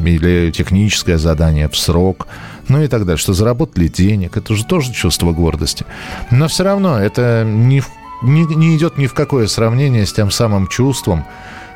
или 0.04 0.50
техническое 0.50 1.18
задание 1.18 1.68
в 1.68 1.76
срок, 1.76 2.26
ну 2.68 2.82
и 2.82 2.88
так 2.88 3.02
далее, 3.04 3.18
что 3.18 3.32
заработали 3.32 3.88
денег. 3.88 4.36
Это 4.36 4.54
же 4.54 4.64
тоже 4.64 4.92
чувство 4.92 5.32
гордости. 5.32 5.84
Но 6.30 6.48
все 6.48 6.64
равно 6.64 6.98
это 6.98 7.44
не, 7.46 7.82
не, 8.22 8.44
не 8.44 8.76
идет 8.76 8.98
ни 8.98 9.06
в 9.06 9.14
какое 9.14 9.46
сравнение 9.46 10.06
с 10.06 10.12
тем 10.12 10.30
самым 10.30 10.66
чувством, 10.66 11.24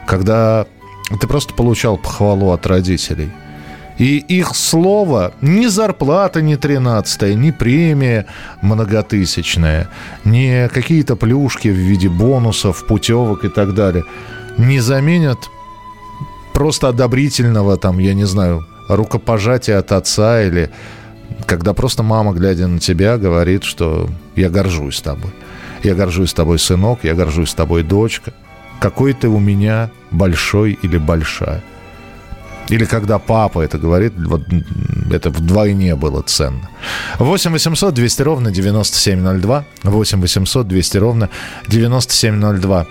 когда 0.07 0.67
ты 1.21 1.27
просто 1.27 1.55
получал 1.55 1.97
похвалу 1.97 2.51
от 2.51 2.67
родителей. 2.67 3.31
И 4.01 4.17
их 4.17 4.57
слово, 4.57 5.35
ни 5.43 5.67
зарплата 5.67 6.41
не 6.41 6.57
13 6.57 7.37
ни 7.37 7.51
премия 7.51 8.25
многотысячная, 8.63 9.89
ни 10.25 10.69
какие-то 10.69 11.17
плюшки 11.17 11.69
в 11.69 11.77
виде 11.77 12.09
бонусов, 12.09 12.87
путевок 12.87 13.45
и 13.45 13.51
так 13.51 13.75
далее, 13.75 14.05
не 14.57 14.81
заменят 14.81 15.39
просто 16.55 16.89
одобрительного, 16.89 17.77
там, 17.77 17.99
я 17.99 18.15
не 18.15 18.25
знаю, 18.25 18.67
рукопожатия 18.89 19.79
от 19.79 19.93
отца 19.93 20.43
или 20.43 20.71
когда 21.45 21.75
просто 21.75 22.03
мама, 22.03 22.33
глядя 22.33 22.69
на 22.69 22.79
тебя, 22.79 23.19
говорит, 23.19 23.65
что 23.65 24.09
я 24.35 24.49
горжусь 24.49 25.03
тобой. 25.03 25.31
Я 25.83 25.95
горжусь 25.95 26.33
тобой, 26.33 26.59
сынок, 26.59 27.01
я 27.03 27.15
горжусь 27.15 27.53
тобой, 27.53 27.83
дочка. 27.83 28.33
Какой 28.81 29.13
ты 29.13 29.29
у 29.29 29.39
меня 29.39 29.91
большой 30.11 30.79
или 30.83 30.97
большая. 30.97 31.63
Или 32.71 32.85
когда 32.85 33.19
папа 33.19 33.61
это 33.61 33.79
говорит, 33.79 34.13
вот 34.17 34.43
это 35.11 35.31
вдвойне 35.31 35.97
было 35.97 36.23
ценно. 36.23 36.71
8 37.19 37.51
800 37.53 37.93
200 37.93 38.23
ровно 38.23 38.51
9702. 38.53 39.65
8 39.83 40.21
800 40.21 40.69
200 40.69 40.99
ровно 40.99 41.31
9702. 41.69 42.87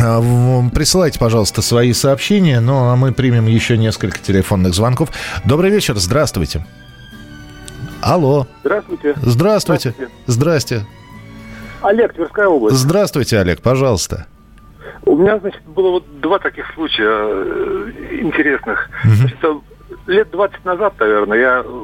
А, 0.00 0.68
присылайте, 0.74 1.18
пожалуйста, 1.18 1.62
свои 1.62 1.92
сообщения, 1.92 2.60
ну 2.60 2.90
а 2.90 2.96
мы 2.96 3.12
примем 3.12 3.46
еще 3.46 3.78
несколько 3.78 4.18
телефонных 4.18 4.74
звонков. 4.74 5.08
Добрый 5.44 5.70
вечер, 5.70 5.96
здравствуйте. 5.96 6.64
Алло. 8.00 8.46
Здравствуйте. 8.62 9.14
Здравствуйте. 9.22 9.94
Здрасте. 10.26 10.86
Олег, 11.80 12.12
Тверская 12.14 12.46
область. 12.46 12.76
Здравствуйте, 12.76 13.38
Олег, 13.38 13.62
пожалуйста. 13.62 14.26
У 15.04 15.16
меня, 15.16 15.38
значит, 15.38 15.62
было 15.66 15.90
вот 15.90 16.20
два 16.20 16.38
таких 16.38 16.66
случая 16.74 17.08
э, 17.08 17.90
интересных. 18.20 18.88
Значит, 19.04 19.38
лет 20.06 20.30
20 20.30 20.64
назад, 20.64 20.94
наверное, 20.98 21.38
я 21.38 21.62
э, 21.64 21.80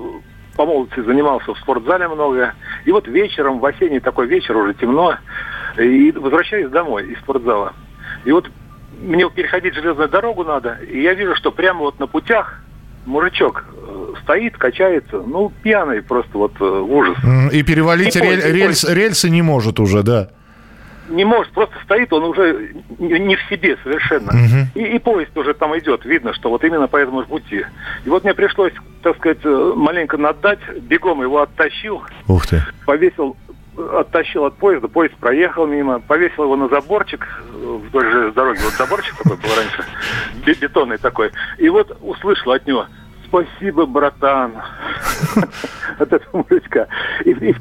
по 0.56 0.66
молодости 0.66 1.00
занимался 1.00 1.54
в 1.54 1.58
спортзале 1.58 2.08
много. 2.08 2.54
И 2.84 2.92
вот 2.92 3.08
вечером, 3.08 3.58
в 3.60 3.66
осенний 3.66 4.00
такой 4.00 4.26
вечер, 4.26 4.56
уже 4.56 4.74
темно, 4.74 5.16
и 5.78 6.12
возвращаюсь 6.12 6.70
домой 6.70 7.06
из 7.06 7.18
спортзала. 7.18 7.72
И 8.24 8.32
вот 8.32 8.48
мне 9.00 9.28
переходить 9.30 9.74
железную 9.74 10.08
дорогу 10.08 10.44
надо, 10.44 10.78
и 10.88 11.00
я 11.02 11.14
вижу, 11.14 11.34
что 11.34 11.50
прямо 11.50 11.80
вот 11.80 11.98
на 11.98 12.06
путях 12.06 12.60
мужичок 13.06 13.64
э, 13.76 14.14
стоит, 14.22 14.56
качается, 14.56 15.22
ну, 15.26 15.52
пьяный 15.62 16.02
просто 16.02 16.38
вот 16.38 16.52
э, 16.60 16.64
ужас. 16.64 17.16
И 17.52 17.62
перевалить 17.62 18.16
И 18.16 18.20
рель- 18.20 18.52
рельс, 18.52 18.84
рельсы 18.88 19.28
не 19.30 19.42
может 19.42 19.80
уже, 19.80 20.02
да. 20.02 20.30
Не 21.08 21.24
может, 21.24 21.52
просто 21.52 21.74
стоит, 21.84 22.12
он 22.12 22.24
уже 22.24 22.74
не 22.98 23.36
в 23.36 23.42
себе 23.48 23.76
совершенно. 23.82 24.32
Мгм. 24.32 24.68
И, 24.74 24.82
и 24.82 24.98
поезд 24.98 25.36
уже 25.36 25.54
там 25.54 25.76
идет, 25.78 26.04
видно, 26.04 26.32
что 26.34 26.48
вот 26.50 26.64
именно 26.64 26.88
по 26.88 26.96
этому 26.96 27.24
пути. 27.24 27.64
И 28.04 28.08
вот 28.08 28.24
мне 28.24 28.34
пришлось, 28.34 28.72
так 29.02 29.16
сказать, 29.16 29.38
э, 29.44 29.72
маленько 29.76 30.16
наддать, 30.16 30.60
бегом 30.82 31.22
его 31.22 31.42
оттащил, 31.42 32.02
Ух 32.28 32.46
ты. 32.46 32.62
повесил, 32.86 33.36
оттащил 33.76 34.44
от 34.44 34.56
поезда, 34.56 34.88
поезд 34.88 35.14
проехал 35.16 35.66
мимо, 35.66 36.00
повесил 36.00 36.44
его 36.44 36.56
на 36.56 36.68
заборчик 36.68 37.26
э, 37.52 37.78
вдоль 37.88 38.10
же 38.10 38.32
дороги. 38.32 38.58
Вот 38.62 38.72
заборчик 38.74 39.14
такой 39.16 39.36
был 39.36 39.50
раньше, 39.56 39.84
бе- 40.46 40.54
бетонный 40.54 40.98
такой. 40.98 41.30
И 41.58 41.68
вот 41.68 41.96
услышал 42.00 42.52
от 42.52 42.66
него 42.66 42.86
Спасибо, 43.34 43.84
братан. 43.86 44.52
От 45.98 46.12
этого 46.12 46.44
мужичка. 46.48 46.86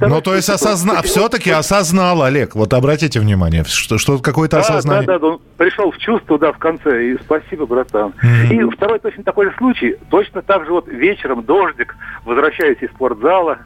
Ну, 0.02 0.22
то 0.22 0.36
есть 0.36 0.46
случай, 0.46 0.64
осозна... 0.64 0.94
вот- 0.96 1.06
все-таки 1.06 1.50
осознал, 1.50 2.22
Олег. 2.22 2.54
Вот 2.54 2.74
обратите 2.74 3.20
внимание, 3.20 3.64
что, 3.64 3.98
что 3.98 4.20
какое-то 4.20 4.58
Да, 4.58 4.62
осознание. 4.62 5.08
Да, 5.08 5.18
да, 5.18 5.28
он 5.28 5.42
пришел 5.58 5.92
в 5.92 5.98
чувство, 5.98 6.38
да, 6.38 6.52
в 6.52 6.60
конце. 6.60 7.12
И 7.12 7.18
спасибо, 7.24 7.66
братан. 7.66 8.14
И 8.52 8.64
второй 8.76 9.00
точно 9.00 9.24
такой 9.24 9.48
же 9.48 9.56
случай. 9.58 9.96
Точно 10.12 10.44
так 10.44 10.66
же 10.66 10.72
вот 10.72 10.88
вечером 10.88 11.44
дождик, 11.44 11.96
возвращаюсь 12.24 12.78
из 12.82 12.90
спортзала, 12.92 13.58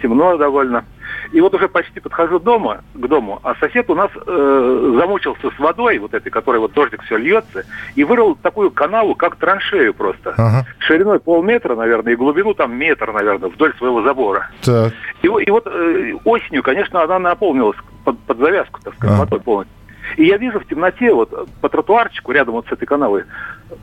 темно 0.00 0.36
довольно. 0.38 0.84
И 1.30 1.40
вот 1.40 1.54
уже 1.54 1.68
почти 1.68 2.00
подхожу 2.00 2.38
дома, 2.38 2.82
к 2.94 3.06
дому, 3.06 3.40
а 3.42 3.54
сосед 3.56 3.88
у 3.90 3.94
нас 3.94 4.10
э, 4.14 4.94
замучился 4.98 5.50
с 5.50 5.58
водой, 5.58 5.98
вот 5.98 6.14
этой, 6.14 6.30
которой 6.30 6.58
вот 6.58 6.72
дождик 6.72 7.02
все 7.02 7.16
льется, 7.16 7.64
и 7.94 8.04
вырыл 8.04 8.34
такую 8.34 8.70
канаву, 8.70 9.14
как 9.14 9.36
траншею 9.36 9.94
просто. 9.94 10.34
Ага. 10.36 10.66
Шириной 10.78 11.20
полметра, 11.20 11.76
наверное, 11.76 12.12
и 12.12 12.16
глубину 12.16 12.54
там 12.54 12.74
метр, 12.76 13.12
наверное, 13.12 13.48
вдоль 13.48 13.74
своего 13.76 14.02
забора. 14.02 14.50
Так. 14.62 14.92
И, 15.22 15.26
и 15.26 15.50
вот 15.50 15.66
э, 15.66 16.14
осенью, 16.24 16.62
конечно, 16.62 17.02
она 17.02 17.18
наполнилась 17.18 17.78
под, 18.04 18.18
под 18.20 18.38
завязку, 18.38 18.80
так 18.82 18.94
сказать, 18.94 19.16
А. 19.16 19.20
водой 19.20 19.40
полностью. 19.40 19.76
И 20.16 20.24
я 20.24 20.36
вижу 20.36 20.60
в 20.60 20.66
темноте, 20.66 21.14
вот 21.14 21.48
по 21.60 21.68
тротуарчику 21.68 22.32
рядом 22.32 22.54
вот 22.54 22.66
с 22.66 22.72
этой 22.72 22.86
канавой, 22.86 23.24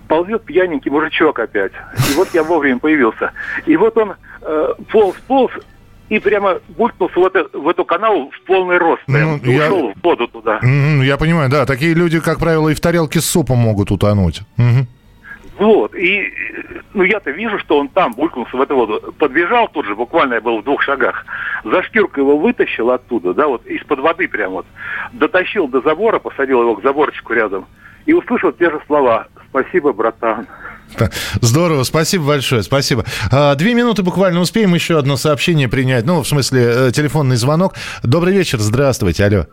ползет 0.08 0.44
пьяненький 0.44 0.92
мужичок 0.92 1.40
опять. 1.40 1.72
И 2.12 2.16
вот 2.16 2.28
я 2.34 2.44
вовремя 2.44 2.80
появился. 2.80 3.32
И 3.66 3.76
вот 3.78 3.98
он 3.98 4.14
э, 4.42 4.74
полз, 4.92 5.16
полз, 5.28 5.52
и 6.10 6.20
прямо 6.20 6.60
булькнулся 6.78 7.20
в, 7.20 7.26
это, 7.26 7.48
в 7.58 7.68
эту 7.68 7.86
канаву 7.86 8.32
в 8.32 8.42
полный 8.46 8.78
рост. 8.78 9.04
Прям, 9.06 9.40
Ну, 9.44 9.52
я- 9.52 9.66
ушел 9.68 9.94
в 9.94 10.04
воду 10.04 10.28
туда. 10.28 10.60
Я 11.04 11.18
понимаю, 11.18 11.50
да, 11.50 11.66
такие 11.66 11.94
люди, 11.94 12.20
как 12.20 12.40
правило, 12.40 12.70
и 12.70 12.74
в 12.74 12.80
тарелке 12.80 13.20
с 13.22 13.26
супом 13.26 13.58
могут 13.60 13.92
утонуть. 13.92 14.42
Мгм. 14.58 14.88
Вот, 15.60 15.94
и 15.94 16.32
ну 16.94 17.04
я-то 17.04 17.32
вижу, 17.32 17.60
что 17.60 17.78
он 17.80 17.90
там 17.90 18.14
булькнулся 18.14 18.56
в 18.56 18.62
эту 18.62 18.76
воду. 18.76 19.14
Подбежал 19.20 19.68
тут 19.68 19.86
же, 19.86 19.94
буквально 19.96 20.36
я 20.36 20.42
был 20.42 20.62
в 20.62 20.64
двух 20.64 20.82
шагах. 20.82 21.26
За 21.66 21.84
шкирку 21.84 22.22
его 22.22 22.38
вытащил 22.38 22.92
оттуда, 22.92 23.34
да, 23.34 23.48
вот 23.48 23.66
из-под 23.68 24.00
воды 24.00 24.30
прям 24.30 24.52
вот. 24.54 24.66
Дотащил 25.12 25.68
до 25.68 25.82
забора, 25.82 26.20
посадил 26.20 26.62
его 26.62 26.76
к 26.76 26.82
заборчику 26.84 27.34
рядом. 27.34 27.66
И 28.06 28.14
услышал 28.14 28.54
те 28.54 28.72
же 28.72 28.80
слова. 28.88 29.28
Спасибо, 29.50 29.92
братан. 29.92 30.48
Здорово, 31.42 31.84
спасибо 31.84 32.26
большое, 32.28 32.64
спасибо. 32.64 33.06
А, 33.32 33.56
Две 33.56 33.74
минуты 33.74 34.04
буквально 34.04 34.40
успеем 34.40 34.74
еще 34.74 34.98
одно 34.98 35.18
сообщение 35.18 35.68
принять. 35.68 36.06
Ну, 36.06 36.22
в 36.24 36.28
смысле, 36.28 36.62
э, 36.88 36.92
телефонный 36.92 37.36
звонок. 37.36 37.74
Добрый 38.04 38.34
вечер, 38.34 38.60
здравствуйте, 38.60 39.26
алло. 39.26 39.46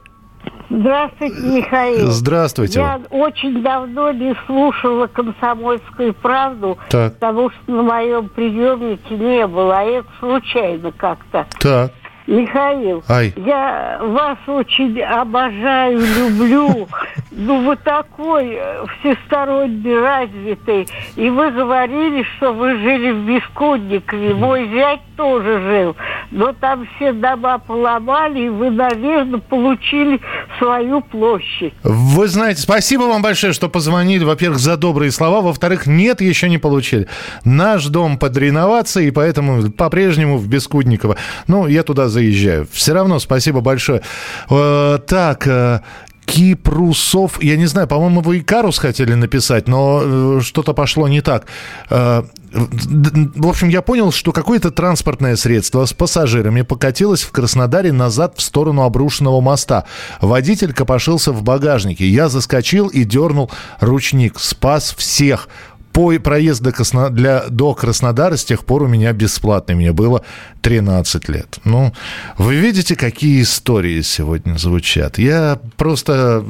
Здравствуйте, 0.68 1.36
Михаил. 1.42 2.10
Здравствуйте. 2.10 2.80
Я 2.80 3.00
очень 3.10 3.62
давно 3.62 4.10
не 4.12 4.34
слушала 4.46 5.06
«Комсомольскую 5.06 6.12
правду», 6.14 6.76
Так. 6.90 7.14
потому 7.14 7.50
что 7.50 7.72
на 7.72 7.82
моем 7.82 8.28
приемнике 8.28 9.14
не 9.16 9.46
было, 9.46 9.78
а 9.78 9.82
это 9.84 10.08
случайно 10.18 10.90
как-то. 10.92 11.46
Так. 11.60 11.92
Михаил, 12.26 13.04
Ай. 13.08 13.32
я 13.36 13.98
вас 14.02 14.38
очень 14.46 15.00
обожаю, 15.00 16.00
люблю. 16.00 16.88
Ну, 17.38 17.66
вы 17.66 17.76
такой 17.76 18.56
э, 18.58 18.86
всесторонне 18.98 19.98
развитый. 19.98 20.88
И 21.16 21.28
вы 21.28 21.50
говорили, 21.50 22.24
что 22.36 22.54
вы 22.54 22.78
жили 22.78 23.10
в 23.12 23.26
Бескудникове. 23.26 24.32
Мой 24.32 24.70
зять 24.70 25.00
тоже 25.18 25.60
жил. 25.60 25.96
Но 26.30 26.54
там 26.54 26.88
все 26.96 27.12
дома 27.12 27.58
поломали, 27.58 28.46
и 28.46 28.48
вы, 28.48 28.70
наверное, 28.70 29.40
получили 29.40 30.18
свою 30.58 31.02
площадь. 31.02 31.74
Вы 31.82 32.26
знаете, 32.28 32.62
спасибо 32.62 33.02
вам 33.02 33.20
большое, 33.20 33.52
что 33.52 33.68
позвонили. 33.68 34.24
Во-первых, 34.24 34.58
за 34.58 34.78
добрые 34.78 35.10
слова. 35.10 35.42
Во-вторых, 35.42 35.86
нет, 35.86 36.22
еще 36.22 36.48
не 36.48 36.58
получили. 36.58 37.06
Наш 37.44 37.86
дом 37.86 38.18
под 38.18 38.34
реновацией, 38.38 39.08
и 39.08 39.10
поэтому 39.10 39.70
по-прежнему 39.70 40.38
в 40.38 40.48
Бескудниково. 40.48 41.16
Ну, 41.48 41.66
я 41.66 41.82
туда 41.82 42.08
заезжаю. 42.16 42.66
Все 42.72 42.94
равно 42.94 43.18
спасибо 43.18 43.60
большое. 43.60 44.00
Э, 44.48 44.98
так, 45.06 45.46
э, 45.46 45.80
Кипрусов, 46.24 47.42
я 47.42 47.56
не 47.56 47.66
знаю, 47.66 47.86
по-моему, 47.86 48.20
вы 48.20 48.38
Икарус 48.38 48.78
хотели 48.78 49.14
написать, 49.14 49.68
но 49.68 50.00
э, 50.02 50.40
что-то 50.42 50.72
пошло 50.72 51.08
не 51.08 51.20
так. 51.20 51.46
В 51.88 53.48
общем, 53.48 53.68
я 53.68 53.82
понял, 53.82 54.12
что 54.12 54.32
какое-то 54.32 54.70
транспортное 54.70 55.36
средство 55.36 55.84
с 55.84 55.92
пассажирами 55.92 56.62
покатилось 56.62 57.22
в 57.22 57.30
Краснодаре 57.30 57.92
назад 57.92 58.34
в 58.36 58.40
сторону 58.40 58.82
обрушенного 58.82 59.40
моста. 59.42 59.84
Водитель 60.22 60.72
копошился 60.72 61.32
в 61.32 61.42
багажнике. 61.42 62.08
Я 62.08 62.28
заскочил 62.28 62.88
и 62.88 63.04
дернул 63.04 63.50
ручник. 63.80 64.40
Спас 64.40 64.94
всех. 64.96 65.48
По 65.96 66.12
проезд 66.18 66.60
до, 66.60 66.72
Красно- 66.72 67.08
для, 67.08 67.44
до 67.48 67.72
Краснодара 67.72 68.36
с 68.36 68.44
тех 68.44 68.66
пор 68.66 68.82
у 68.82 68.86
меня 68.86 69.14
бесплатный. 69.14 69.74
Мне 69.76 69.92
было 69.92 70.22
13 70.60 71.30
лет. 71.30 71.58
Ну, 71.64 71.90
вы 72.36 72.56
видите, 72.56 72.96
какие 72.96 73.40
истории 73.40 74.02
сегодня 74.02 74.58
звучат. 74.58 75.18
Я 75.18 75.58
просто... 75.78 76.44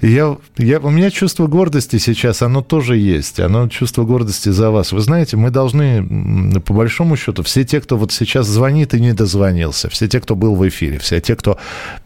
Я, 0.00 0.36
я, 0.58 0.78
у 0.78 0.90
меня 0.90 1.10
чувство 1.10 1.46
гордости 1.46 1.98
сейчас, 1.98 2.42
оно 2.42 2.62
тоже 2.62 2.96
есть. 2.96 3.40
Оно 3.40 3.68
чувство 3.68 4.04
гордости 4.04 4.48
за 4.48 4.70
вас. 4.70 4.92
Вы 4.92 5.00
знаете, 5.00 5.36
мы 5.36 5.50
должны, 5.50 6.60
по 6.60 6.74
большому 6.74 7.16
счету, 7.16 7.42
все 7.42 7.64
те, 7.64 7.80
кто 7.80 7.96
вот 7.96 8.12
сейчас 8.12 8.46
звонит 8.46 8.94
и 8.94 9.00
не 9.00 9.12
дозвонился, 9.12 9.88
все 9.90 10.08
те, 10.08 10.20
кто 10.20 10.36
был 10.36 10.54
в 10.54 10.68
эфире, 10.68 10.98
все 10.98 11.20
те, 11.20 11.34
кто 11.36 11.58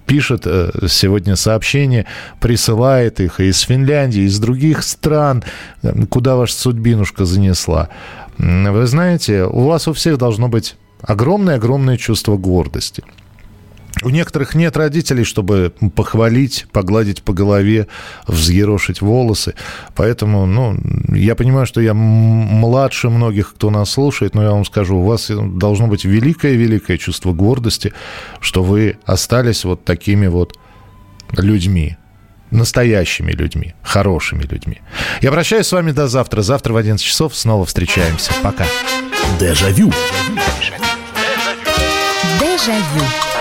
пишет 0.06 0.42
э, 0.46 0.70
сегодня 0.88 1.36
сообщения, 1.36 2.06
присылает 2.40 3.20
их 3.20 3.40
из 3.40 3.60
Финляндии, 3.60 4.22
из 4.22 4.38
других 4.38 4.82
стран, 4.82 5.44
э, 5.82 5.92
куда 6.08 6.36
ваша 6.36 6.54
судьбинушка 6.54 7.24
занесла. 7.24 7.88
Вы 8.38 8.86
знаете, 8.86 9.44
у 9.44 9.64
вас 9.64 9.86
у 9.86 9.92
всех 9.92 10.18
должно 10.18 10.48
быть 10.48 10.76
огромное-огромное 11.02 11.96
чувство 11.96 12.36
гордости. 12.36 13.04
У 14.02 14.10
некоторых 14.10 14.54
нет 14.54 14.76
родителей, 14.76 15.24
чтобы 15.24 15.72
похвалить, 15.94 16.66
погладить 16.72 17.22
по 17.22 17.32
голове, 17.32 17.86
взъерошить 18.26 19.00
волосы. 19.00 19.54
Поэтому, 19.94 20.46
ну, 20.46 20.76
я 21.14 21.34
понимаю, 21.34 21.66
что 21.66 21.80
я 21.80 21.94
младше 21.94 23.08
многих, 23.08 23.54
кто 23.54 23.70
нас 23.70 23.90
слушает, 23.90 24.34
но 24.34 24.42
я 24.42 24.50
вам 24.50 24.64
скажу, 24.64 24.96
у 24.96 25.04
вас 25.04 25.30
должно 25.30 25.86
быть 25.86 26.04
великое-великое 26.04 26.98
чувство 26.98 27.32
гордости, 27.32 27.92
что 28.40 28.62
вы 28.64 28.98
остались 29.04 29.64
вот 29.64 29.84
такими 29.84 30.26
вот 30.26 30.58
людьми, 31.32 31.96
настоящими 32.50 33.32
людьми, 33.32 33.74
хорошими 33.82 34.42
людьми. 34.42 34.80
Я 35.20 35.30
прощаюсь 35.30 35.66
с 35.66 35.72
вами 35.72 35.92
до 35.92 36.08
завтра. 36.08 36.42
Завтра 36.42 36.72
в 36.72 36.76
11 36.76 37.04
часов 37.04 37.36
снова 37.36 37.64
встречаемся. 37.64 38.32
Пока. 38.42 38.66
Дежавю. 39.38 39.92
Дежавю. 42.40 43.33